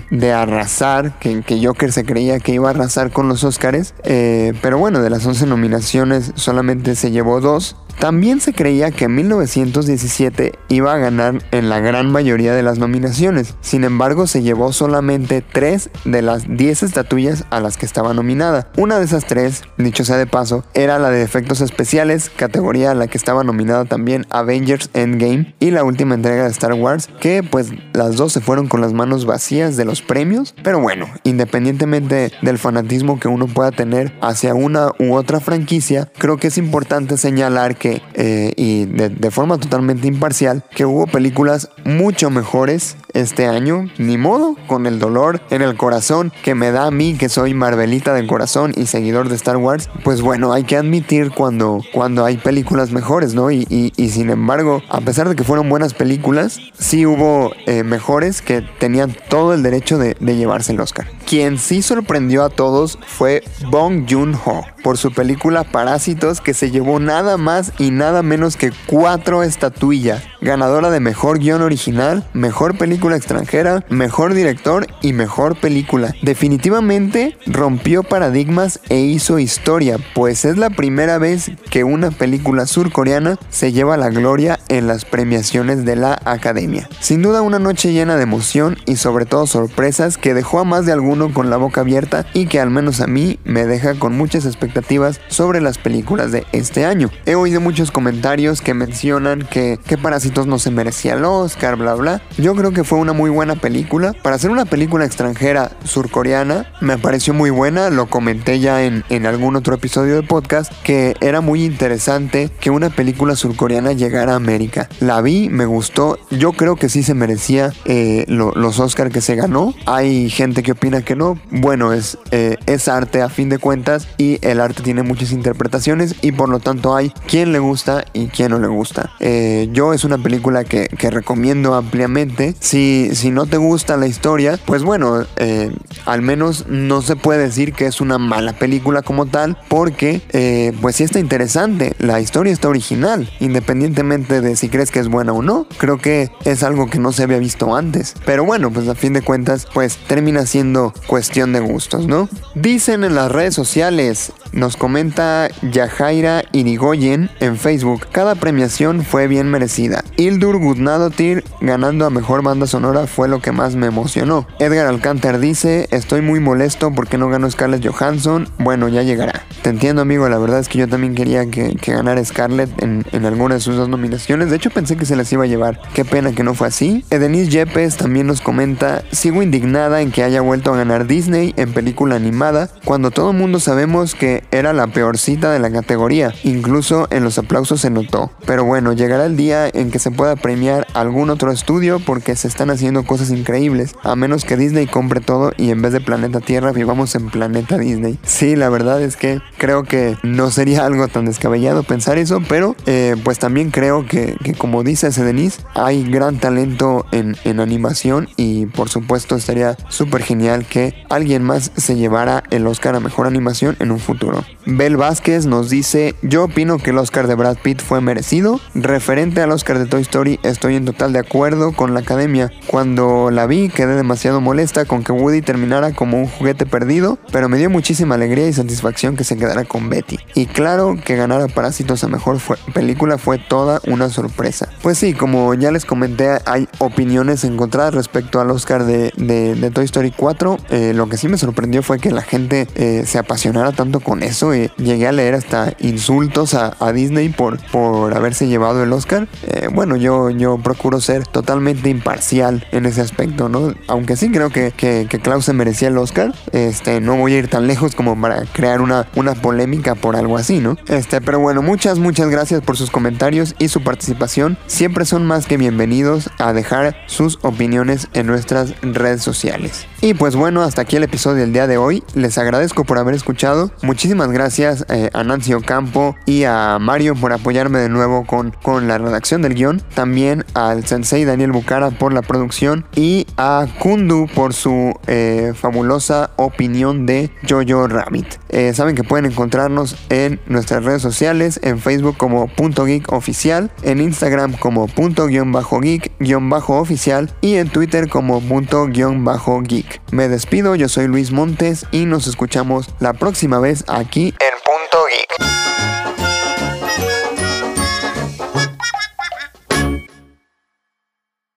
de, 0.09 0.33
arrasar, 0.33 1.19
que, 1.19 1.41
que, 1.41 1.65
Joker 1.65 1.91
se 1.91 2.05
creía 2.05 2.39
que 2.39 2.53
iba 2.53 2.67
a 2.67 2.71
arrasar 2.71 3.11
con 3.11 3.27
los 3.27 3.43
Oscars, 3.43 3.93
pero 4.03 4.77
bueno, 4.77 5.01
de 5.01 5.09
las 5.09 5.25
11 5.25 5.45
nominaciones 5.45 6.31
solamente 6.35 6.95
se 6.95 7.11
llevó 7.11 7.41
dos. 7.41 7.75
También 7.99 8.41
se 8.41 8.53
creía 8.53 8.91
que 8.91 9.05
en 9.05 9.15
1917 9.15 10.53
iba 10.69 10.93
a 10.93 10.97
ganar 10.97 11.43
en 11.51 11.69
la 11.69 11.79
gran 11.79 12.11
mayoría 12.11 12.53
de 12.53 12.63
las 12.63 12.79
nominaciones, 12.79 13.55
sin 13.61 13.83
embargo 13.83 14.27
se 14.27 14.41
llevó 14.41 14.73
solamente 14.73 15.41
3 15.41 15.89
de 16.05 16.21
las 16.21 16.43
10 16.47 16.83
estatuillas 16.83 17.45
a 17.49 17.59
las 17.59 17.77
que 17.77 17.85
estaba 17.85 18.13
nominada. 18.13 18.71
Una 18.77 18.99
de 18.99 19.05
esas 19.05 19.25
3, 19.25 19.63
dicho 19.77 20.03
sea 20.03 20.17
de 20.17 20.27
paso, 20.27 20.63
era 20.73 20.99
la 20.99 21.09
de 21.09 21.23
efectos 21.23 21.61
especiales, 21.61 22.29
categoría 22.29 22.91
a 22.91 22.95
la 22.95 23.07
que 23.07 23.17
estaba 23.17 23.43
nominada 23.43 23.85
también 23.85 24.25
Avengers 24.29 24.89
Endgame 24.93 25.55
y 25.59 25.71
la 25.71 25.83
última 25.83 26.15
entrega 26.15 26.43
de 26.43 26.49
Star 26.49 26.73
Wars, 26.73 27.09
que 27.19 27.43
pues 27.43 27.69
las 27.93 28.15
dos 28.15 28.33
se 28.33 28.41
fueron 28.41 28.67
con 28.67 28.81
las 28.81 28.93
manos 28.93 29.25
vacías 29.25 29.77
de 29.77 29.85
los 29.85 30.01
premios, 30.01 30.55
pero 30.63 30.79
bueno, 30.79 31.07
independientemente 31.23 32.31
del 32.41 32.57
fanatismo 32.57 33.19
que 33.19 33.27
uno 33.27 33.47
pueda 33.47 33.71
tener 33.71 34.13
hacia 34.21 34.53
una 34.53 34.91
u 34.99 35.13
otra 35.13 35.39
franquicia, 35.39 36.11
creo 36.17 36.37
que 36.37 36.47
es 36.47 36.57
importante 36.57 37.17
señalar 37.17 37.75
que, 37.75 37.82
eh, 37.85 38.53
y 38.55 38.85
de, 38.85 39.31
forma 39.31 39.57
totalmente 39.57 40.07
imparcial, 40.07 40.63
que 40.75 40.85
hubo 40.85 41.07
películas 41.07 41.69
mucho 41.83 42.29
mejores 42.29 42.97
este 43.13 43.47
año, 43.47 43.89
ni 43.97 44.17
modo, 44.17 44.55
con 44.67 44.85
el 44.85 44.99
dolor 44.99 45.41
en 45.49 45.61
el 45.61 45.75
corazón 45.75 46.31
que 46.43 46.55
me 46.55 46.71
da 46.71 46.87
a 46.87 46.91
mí, 46.91 47.15
que 47.17 47.29
soy 47.29 47.53
Marvelita 47.53 48.13
de 48.13 48.25
corazón 48.27 48.73
y 48.75 48.87
seguidor 48.87 49.29
de 49.29 49.35
Star 49.35 49.57
Wars, 49.57 49.89
pues 50.03 50.21
bueno, 50.21 50.53
hay 50.53 50.63
que 50.63 50.77
admitir 50.77 51.31
cuando, 51.31 51.81
cuando 51.93 52.25
hay 52.25 52.37
películas 52.37 52.91
mejores, 52.91 53.33
¿no? 53.33 53.51
Y, 53.51 53.65
y, 53.69 54.09
sin 54.09 54.29
embargo, 54.29 54.81
a 54.89 55.01
pesar 55.01 55.29
de 55.29 55.35
que 55.35 55.43
fueron 55.43 55.69
buenas 55.69 55.93
películas, 55.93 56.59
sí 56.77 57.05
hubo 57.05 57.51
eh, 57.65 57.83
mejores 57.83 58.41
que 58.41 58.61
tenían 58.79 59.15
todo 59.29 59.53
el 59.53 59.63
derecho 59.63 59.97
de, 59.97 60.15
de 60.19 60.35
llevarse 60.35 60.71
el 60.71 60.79
Oscar. 60.79 61.07
Quien 61.27 61.57
sí 61.57 61.81
sorprendió 61.81 62.43
a 62.43 62.49
todos 62.49 62.99
fue 63.05 63.43
Bong 63.69 64.05
Joon-ho 64.09 64.65
por 64.83 64.97
su 64.97 65.13
película 65.13 65.63
Parásitos 65.63 66.41
que 66.41 66.53
se 66.53 66.69
llevó 66.69 66.99
nada 66.99 67.37
más 67.37 67.71
y 67.79 67.91
nada 67.91 68.21
menos 68.21 68.57
que 68.57 68.71
cuatro 68.85 69.43
estatuillas, 69.43 70.23
ganadora 70.41 70.89
de 70.89 70.99
mejor 70.99 71.39
guion 71.39 71.61
original, 71.61 72.27
mejor 72.33 72.77
película 72.77 73.02
extranjera, 73.11 73.83
mejor 73.89 74.33
director 74.33 74.87
y 75.01 75.11
mejor 75.11 75.59
película. 75.59 76.15
Definitivamente 76.21 77.37
rompió 77.45 78.03
paradigmas 78.03 78.79
e 78.87 78.99
hizo 78.99 79.39
historia, 79.39 79.97
pues 80.13 80.45
es 80.45 80.57
la 80.57 80.69
primera 80.69 81.17
vez 81.17 81.51
que 81.69 81.83
una 81.83 82.11
película 82.11 82.65
surcoreana 82.65 83.37
se 83.49 83.73
lleva 83.73 83.97
la 83.97 84.09
gloria 84.09 84.59
en 84.69 84.87
las 84.87 85.03
premiaciones 85.03 85.83
de 85.83 85.95
la 85.95 86.17
Academia. 86.23 86.87
Sin 87.01 87.21
duda 87.21 87.41
una 87.41 87.59
noche 87.59 87.91
llena 87.91 88.15
de 88.15 88.23
emoción 88.23 88.77
y 88.85 88.95
sobre 88.95 89.25
todo 89.25 89.47
sorpresas 89.47 90.17
que 90.17 90.33
dejó 90.33 90.59
a 90.59 90.63
más 90.63 90.85
de 90.85 90.93
alguno 90.93 91.33
con 91.33 91.49
la 91.49 91.57
boca 91.57 91.81
abierta 91.81 92.25
y 92.33 92.45
que 92.45 92.59
al 92.59 92.69
menos 92.69 93.01
a 93.01 93.07
mí 93.07 93.39
me 93.43 93.65
deja 93.65 93.95
con 93.95 94.15
muchas 94.15 94.45
expectativas 94.45 95.19
sobre 95.27 95.59
las 95.59 95.77
películas 95.77 96.31
de 96.31 96.45
este 96.51 96.85
año. 96.85 97.09
He 97.25 97.35
oído 97.35 97.59
muchos 97.59 97.91
comentarios 97.91 98.61
que 98.61 98.73
mencionan 98.73 99.47
que, 99.49 99.79
que 99.85 99.97
Parásitos 99.97 100.47
no 100.47 100.59
se 100.59 100.71
merecía 100.71 101.13
el 101.13 101.25
Oscar, 101.25 101.75
bla 101.75 101.95
bla. 101.95 102.21
Yo 102.37 102.55
creo 102.55 102.71
que 102.71 102.83
fue 102.83 102.92
una 102.97 103.13
muy 103.13 103.29
buena 103.29 103.55
película. 103.55 104.13
Para 104.21 104.37
ser 104.37 104.51
una 104.51 104.65
película 104.65 105.05
extranjera 105.05 105.71
surcoreana, 105.83 106.71
me 106.81 106.97
pareció 106.97 107.33
muy 107.33 107.49
buena. 107.49 107.89
Lo 107.89 108.07
comenté 108.07 108.59
ya 108.59 108.83
en, 108.83 109.03
en 109.09 109.25
algún 109.25 109.55
otro 109.55 109.75
episodio 109.75 110.15
de 110.15 110.23
podcast 110.23 110.71
que 110.83 111.15
era 111.21 111.41
muy 111.41 111.63
interesante 111.63 112.49
que 112.59 112.69
una 112.69 112.89
película 112.89 113.35
surcoreana 113.35 113.93
llegara 113.93 114.33
a 114.33 114.35
América. 114.35 114.89
La 114.99 115.21
vi, 115.21 115.49
me 115.49 115.65
gustó. 115.65 116.17
Yo 116.29 116.53
creo 116.53 116.75
que 116.75 116.89
sí 116.89 117.03
se 117.03 117.13
merecía 117.13 117.71
eh, 117.85 118.25
los 118.27 118.79
Oscar 118.79 119.11
que 119.11 119.21
se 119.21 119.35
ganó. 119.35 119.73
Hay 119.85 120.29
gente 120.29 120.63
que 120.63 120.73
opina 120.73 121.01
que 121.01 121.15
no. 121.15 121.39
Bueno, 121.51 121.93
es, 121.93 122.17
eh, 122.31 122.57
es 122.65 122.87
arte 122.87 123.21
a 123.21 123.29
fin 123.29 123.49
de 123.49 123.57
cuentas 123.57 124.07
y 124.17 124.39
el 124.41 124.59
arte 124.59 124.83
tiene 124.83 125.03
muchas 125.03 125.31
interpretaciones 125.31 126.15
y 126.21 126.31
por 126.31 126.49
lo 126.49 126.59
tanto 126.59 126.95
hay 126.95 127.11
quien 127.27 127.51
le 127.51 127.59
gusta 127.59 128.05
y 128.13 128.27
quien 128.27 128.51
no 128.51 128.59
le 128.59 128.67
gusta. 128.67 129.11
Eh, 129.19 129.69
yo 129.71 129.93
es 129.93 130.03
una 130.03 130.17
película 130.17 130.63
que, 130.63 130.87
recomiendo 131.13 131.75
ampliamente. 131.75 132.55
Si, 132.59 132.82
si 133.13 133.31
no 133.31 133.45
te 133.45 133.57
gusta 133.57 133.97
la 133.97 134.07
historia, 134.07 134.59
pues 134.65 134.83
bueno, 134.83 135.25
eh, 135.37 135.71
al 136.05 136.21
menos 136.21 136.67
no 136.67 137.01
se 137.01 137.15
puede 137.15 137.43
decir 137.43 137.73
que 137.73 137.85
es 137.85 138.01
una 138.01 138.17
mala 138.17 138.53
película 138.53 139.01
como 139.01 139.25
tal, 139.25 139.57
porque 139.67 140.21
eh, 140.31 140.73
pues 140.81 140.97
sí 140.97 141.03
está 141.03 141.19
interesante. 141.19 141.95
La 141.99 142.19
historia 142.19 142.53
está 142.53 142.69
original, 142.69 143.29
independientemente 143.39 144.41
de 144.41 144.55
si 144.55 144.69
crees 144.69 144.91
que 144.91 144.99
es 144.99 145.07
buena 145.07 145.33
o 145.33 145.41
no. 145.41 145.67
Creo 145.77 145.97
que 145.97 146.31
es 146.45 146.63
algo 146.63 146.89
que 146.89 146.99
no 146.99 147.11
se 147.11 147.23
había 147.23 147.37
visto 147.37 147.75
antes. 147.75 148.15
Pero 148.25 148.45
bueno, 148.45 148.71
pues 148.71 148.87
a 148.87 148.95
fin 148.95 149.13
de 149.13 149.21
cuentas, 149.21 149.67
pues 149.73 149.97
termina 150.07 150.45
siendo 150.45 150.93
cuestión 151.07 151.53
de 151.53 151.59
gustos, 151.59 152.07
¿no? 152.07 152.29
Dicen 152.55 153.03
en 153.03 153.15
las 153.15 153.31
redes 153.31 153.55
sociales, 153.55 154.31
nos 154.53 154.77
comenta 154.77 155.49
Yajaira 155.61 156.43
Irigoyen 156.51 157.29
en 157.39 157.57
Facebook. 157.57 158.07
Cada 158.11 158.35
premiación 158.35 159.03
fue 159.03 159.27
bien 159.27 159.49
merecida. 159.49 160.03
Hildur 160.17 160.57
Gudnadotir 160.57 161.43
ganando 161.61 162.05
a 162.05 162.09
mejor 162.09 162.43
banda 162.43 162.67
sonora 162.67 163.07
fue 163.07 163.27
lo 163.27 163.41
que 163.41 163.51
más 163.51 163.75
me 163.75 163.87
emocionó. 163.87 164.47
Edgar 164.59 164.87
Alcántar 164.87 165.39
dice: 165.39 165.87
Estoy 165.91 166.21
muy 166.21 166.39
molesto 166.39 166.93
porque 166.93 167.17
no 167.17 167.29
ganó 167.29 167.49
Scarlett 167.49 167.85
Johansson. 167.85 168.47
Bueno, 168.59 168.87
ya 168.87 169.03
llegará. 169.03 169.43
Te 169.61 169.69
entiendo, 169.69 170.01
amigo. 170.01 170.29
La 170.29 170.37
verdad 170.37 170.59
es 170.59 170.69
que 170.69 170.79
yo 170.79 170.87
también 170.87 171.15
quería 171.15 171.49
que, 171.49 171.75
ganara 171.85 172.23
Scarlett 172.23 172.69
en, 172.81 173.05
en, 173.11 173.25
alguna 173.25 173.55
de 173.55 173.61
sus 173.61 173.75
dos 173.75 173.89
nominaciones. 173.89 174.49
De 174.49 174.57
hecho, 174.57 174.69
pensé 174.69 174.97
que 174.97 175.05
se 175.05 175.15
las 175.15 175.31
iba 175.31 175.43
a 175.43 175.47
llevar. 175.47 175.79
Qué 175.93 176.05
pena 176.05 176.31
que 176.33 176.43
no 176.43 176.53
fue 176.53 176.67
así. 176.67 177.05
Edenise 177.09 177.49
Yepes 177.49 177.97
también 177.97 178.27
nos 178.27 178.41
comenta: 178.41 179.03
Sigo 179.11 179.41
indignada 179.41 180.01
en 180.01 180.11
que 180.11 180.23
haya 180.23 180.41
vuelto 180.41 180.73
a 180.73 180.77
ganar 180.77 181.07
Disney 181.07 181.53
en 181.57 181.73
película 181.73 182.15
animada 182.15 182.69
cuando 182.85 183.11
todo 183.11 183.33
mundo 183.33 183.59
sabemos 183.59 184.15
que 184.15 184.42
era 184.51 184.73
la 184.73 184.87
peorcita 184.87 185.51
de 185.51 185.59
la 185.59 185.71
categoría, 185.71 186.33
incluso 186.43 187.07
en 187.09 187.23
los 187.23 187.37
aplausos 187.37 187.81
se 187.81 187.89
notó. 187.89 188.31
Pero 188.45 188.65
bueno, 188.65 188.93
llegará 188.93 189.25
el 189.25 189.35
día 189.35 189.67
en 189.67 189.91
que 189.91 189.99
se 189.99 190.11
pueda 190.11 190.35
premiar 190.35 190.87
algún 190.93 191.29
otro 191.29 191.51
estudio 191.51 191.99
porque 191.99 192.35
se 192.35 192.47
están 192.47 192.69
haciendo 192.69 193.05
cosas 193.05 193.31
increíbles, 193.31 193.95
a 194.03 194.15
menos 194.15 194.45
que 194.45 194.57
Disney 194.57 194.87
compre 194.87 195.21
todo 195.21 195.51
y 195.57 195.69
en 195.69 195.81
vez 195.81 195.93
de 195.93 196.01
planeta 196.01 196.39
Tierra 196.39 196.71
vivamos 196.71 197.15
en 197.15 197.29
planeta 197.29 197.77
Disney. 197.77 198.19
Sí, 198.23 198.55
la 198.55 198.69
verdad 198.69 199.01
es 199.01 199.15
que 199.15 199.41
creo 199.57 199.83
que 199.83 200.17
no 200.23 200.51
sería 200.51 200.85
algo 200.85 201.07
tan 201.07 201.25
descabellado 201.25 201.83
pensar 201.83 202.17
eso, 202.17 202.41
pero 202.47 202.75
eh, 202.85 203.15
pues 203.23 203.39
también 203.39 203.71
creo 203.71 204.05
que, 204.05 204.37
como 204.57 204.83
dice 204.83 205.07
ese 205.07 205.23
Denise, 205.23 205.61
hay 205.73 206.03
gran 206.09 206.39
talento 206.39 207.05
en, 207.11 207.35
en 207.43 207.59
animación 207.59 208.29
y 208.37 208.65
por 208.67 208.89
supuesto 208.89 209.35
estaría 209.35 209.77
súper 209.89 210.23
genial 210.23 210.65
que 210.65 211.05
alguien 211.09 211.43
más 211.43 211.71
se 211.75 211.95
llevara 211.95 212.43
el 212.49 212.67
Oscar 212.67 212.95
a 212.95 212.99
Mejor 212.99 213.27
Animación 213.27 213.75
en 213.79 213.91
un 213.91 213.99
futuro. 213.99 214.32
Bel 214.65 214.95
Vázquez 214.95 215.45
nos 215.45 215.69
dice, 215.69 216.15
yo 216.21 216.45
opino 216.45 216.77
que 216.77 216.91
el 216.91 216.97
Oscar 216.97 217.27
de 217.27 217.35
Brad 217.35 217.57
Pitt 217.61 217.81
fue 217.81 217.99
merecido. 217.99 218.59
Referente 218.73 219.41
al 219.41 219.51
Oscar 219.51 219.77
de 219.77 219.85
Toy 219.85 220.01
Story, 220.01 220.39
estoy 220.43 220.75
en 220.75 220.85
total 220.85 221.11
de 221.11 221.19
acuerdo 221.19 221.73
con 221.73 221.93
la 221.93 221.99
academia. 221.99 222.51
Cuando 222.67 223.29
la 223.29 223.45
vi 223.45 223.69
quedé 223.69 223.95
demasiado 223.95 224.39
molesta 224.41 224.85
con 224.85 225.03
que 225.03 225.11
Woody 225.11 225.41
terminara 225.41 225.91
como 225.91 226.17
un 226.17 226.27
juguete 226.27 226.65
perdido, 226.65 227.17
pero 227.31 227.49
me 227.49 227.57
dio 227.57 227.69
muchísima 227.69 228.15
alegría 228.15 228.47
y 228.47 228.53
satisfacción 228.53 229.17
que 229.17 229.23
se 229.23 229.37
quedara 229.37 229.65
con 229.65 229.89
Betty. 229.89 230.17
Y 230.33 230.45
claro 230.45 230.97
que 231.03 231.15
ganar 231.15 231.41
a 231.41 231.47
Parásitos 231.47 232.03
a 232.03 232.07
Mejor 232.07 232.37
Película 232.73 233.17
fue 233.17 233.37
toda 233.37 233.81
una 233.87 234.09
sorpresa. 234.09 234.69
Pues 234.81 234.97
sí, 234.97 235.13
como 235.13 235.53
ya 235.53 235.71
les 235.71 235.85
comenté, 235.85 236.39
hay 236.45 236.67
opiniones 236.79 237.43
encontradas 237.43 237.93
respecto 237.93 238.39
al 238.39 238.49
Oscar 238.51 238.85
de, 238.85 239.71
Toy 239.73 239.85
Story 239.85 240.13
4. 240.15 240.57
Eh, 240.69 240.93
lo 240.93 241.09
que 241.09 241.17
sí 241.17 241.27
me 241.27 241.37
sorprendió 241.37 241.83
fue 241.83 241.99
que 241.99 242.11
la 242.11 242.21
gente 242.21 242.67
eh, 242.75 243.03
se 243.05 243.17
apasionara 243.17 243.71
tanto 243.71 243.99
con 243.99 244.12
eso. 244.21 244.53
y 244.53 244.69
llegué 244.77 245.07
a 245.07 245.11
leer 245.11 245.33
hasta 245.33 245.73
insultos 245.79 246.53
a, 246.53 246.73
Disney 246.93 247.29
por, 247.29 247.57
por 247.71 248.15
haberse 248.15 248.47
llevado 248.47 248.83
el 248.83 248.93
Oscar. 248.93 249.27
Eh, 249.47 249.69
bueno, 249.73 249.95
yo, 249.95 250.29
yo 250.29 250.57
procuro 250.57 251.01
ser 251.01 251.25
totalmente 251.25 251.89
imparcial 251.89 252.67
en 252.71 252.85
ese 252.85 253.01
aspecto, 253.01 253.49
¿no? 253.49 253.73
Aunque 253.87 254.15
sí 254.15 254.29
creo 254.29 254.49
que, 254.49 254.71
que, 254.71 255.07
Klaus 255.23 255.45
se 255.45 255.53
merecía 255.53 255.87
el 255.87 255.97
Oscar, 255.97 256.33
este, 256.51 256.99
no 256.99 257.15
voy 257.15 257.33
a 257.33 257.37
ir 257.39 257.47
tan 257.47 257.65
lejos 257.65 257.95
como 257.95 258.19
para 258.19 258.43
crear 258.51 258.81
una, 258.81 259.07
una 259.15 259.33
polémica 259.33 259.95
por 259.95 260.15
algo 260.15 260.37
así, 260.37 260.59
¿no? 260.59 260.77
Este, 260.87 261.21
pero 261.21 261.39
bueno, 261.39 261.61
muchas, 261.61 261.97
muchas 261.97 262.29
gracias 262.29 262.61
por 262.61 262.77
sus 262.77 262.91
comentarios 262.91 263.55
y 263.57 263.69
su 263.69 263.81
participación. 263.81 264.57
Siempre 264.67 265.05
son 265.05 265.25
más 265.25 265.45
que 265.45 265.57
bienvenidos 265.57 266.29
a 266.37 266.51
dejar 266.51 266.95
sus 267.07 267.39
opiniones 267.41 268.09
en 268.13 268.27
nuestras 268.27 268.73
redes 268.81 269.23
sociales. 269.23 269.87
Y 270.05 270.15
pues 270.15 270.35
bueno, 270.35 270.63
hasta 270.63 270.81
aquí 270.81 270.97
el 270.97 271.03
episodio 271.03 271.37
del 271.43 271.53
día 271.53 271.65
de 271.65 271.77
hoy. 271.77 272.03
Les 272.13 272.37
agradezco 272.37 272.83
por 272.83 272.97
haber 272.97 273.15
escuchado. 273.15 273.71
Muchísimas 273.83 274.29
gracias 274.31 274.85
eh, 274.89 275.09
a 275.13 275.23
Nancy 275.23 275.53
Ocampo 275.53 276.17
y 276.25 276.43
a 276.43 276.77
Mario 276.77 277.15
por 277.15 277.31
apoyarme 277.31 277.79
de 277.79 277.87
nuevo 277.87 278.25
con, 278.25 278.51
con 278.51 278.89
la 278.89 278.97
redacción 278.97 279.41
del 279.41 279.53
guion. 279.53 279.81
También 279.95 280.43
al 280.55 280.85
sensei 280.85 281.23
Daniel 281.23 281.53
Bucara 281.53 281.89
por 281.89 282.11
la 282.11 282.21
producción 282.21 282.85
y 282.97 283.27
a 283.37 283.65
Kundu 283.79 284.27
por 284.35 284.53
su 284.53 284.93
eh, 285.07 285.53
fabulosa 285.55 286.31
opinión 286.35 287.05
de 287.05 287.31
Jojo 287.47 287.87
Rabbit. 287.87 288.27
Eh, 288.49 288.73
saben 288.73 288.95
que 288.95 289.05
pueden 289.05 289.25
encontrarnos 289.25 289.95
en 290.09 290.41
nuestras 290.47 290.83
redes 290.83 291.01
sociales, 291.01 291.61
en 291.63 291.79
Facebook 291.79 292.17
como 292.17 292.47
punto 292.47 292.83
geek 292.83 293.09
oficial, 293.13 293.71
en 293.83 294.01
Instagram 294.01 294.51
como 294.57 294.87
punto 294.87 295.27
guion 295.27 295.53
bajo 295.53 295.79
geek 295.79 296.11
guion 296.19 296.49
bajo 296.49 296.77
oficial 296.77 297.31
y 297.39 297.55
en 297.55 297.69
Twitter 297.69 298.09
como 298.09 298.41
punto 298.41 298.87
guion 298.87 299.23
bajo 299.23 299.61
geek. 299.61 299.92
Me 300.11 300.27
despido, 300.27 300.75
yo 300.75 300.89
soy 300.89 301.07
Luis 301.07 301.31
Montes 301.31 301.85
y 301.91 302.05
nos 302.05 302.27
escuchamos 302.27 302.87
la 302.99 303.13
próxima 303.13 303.59
vez 303.59 303.83
aquí 303.87 304.33
en 304.39 304.53
Punto 304.63 305.05
Geek. 305.09 306.02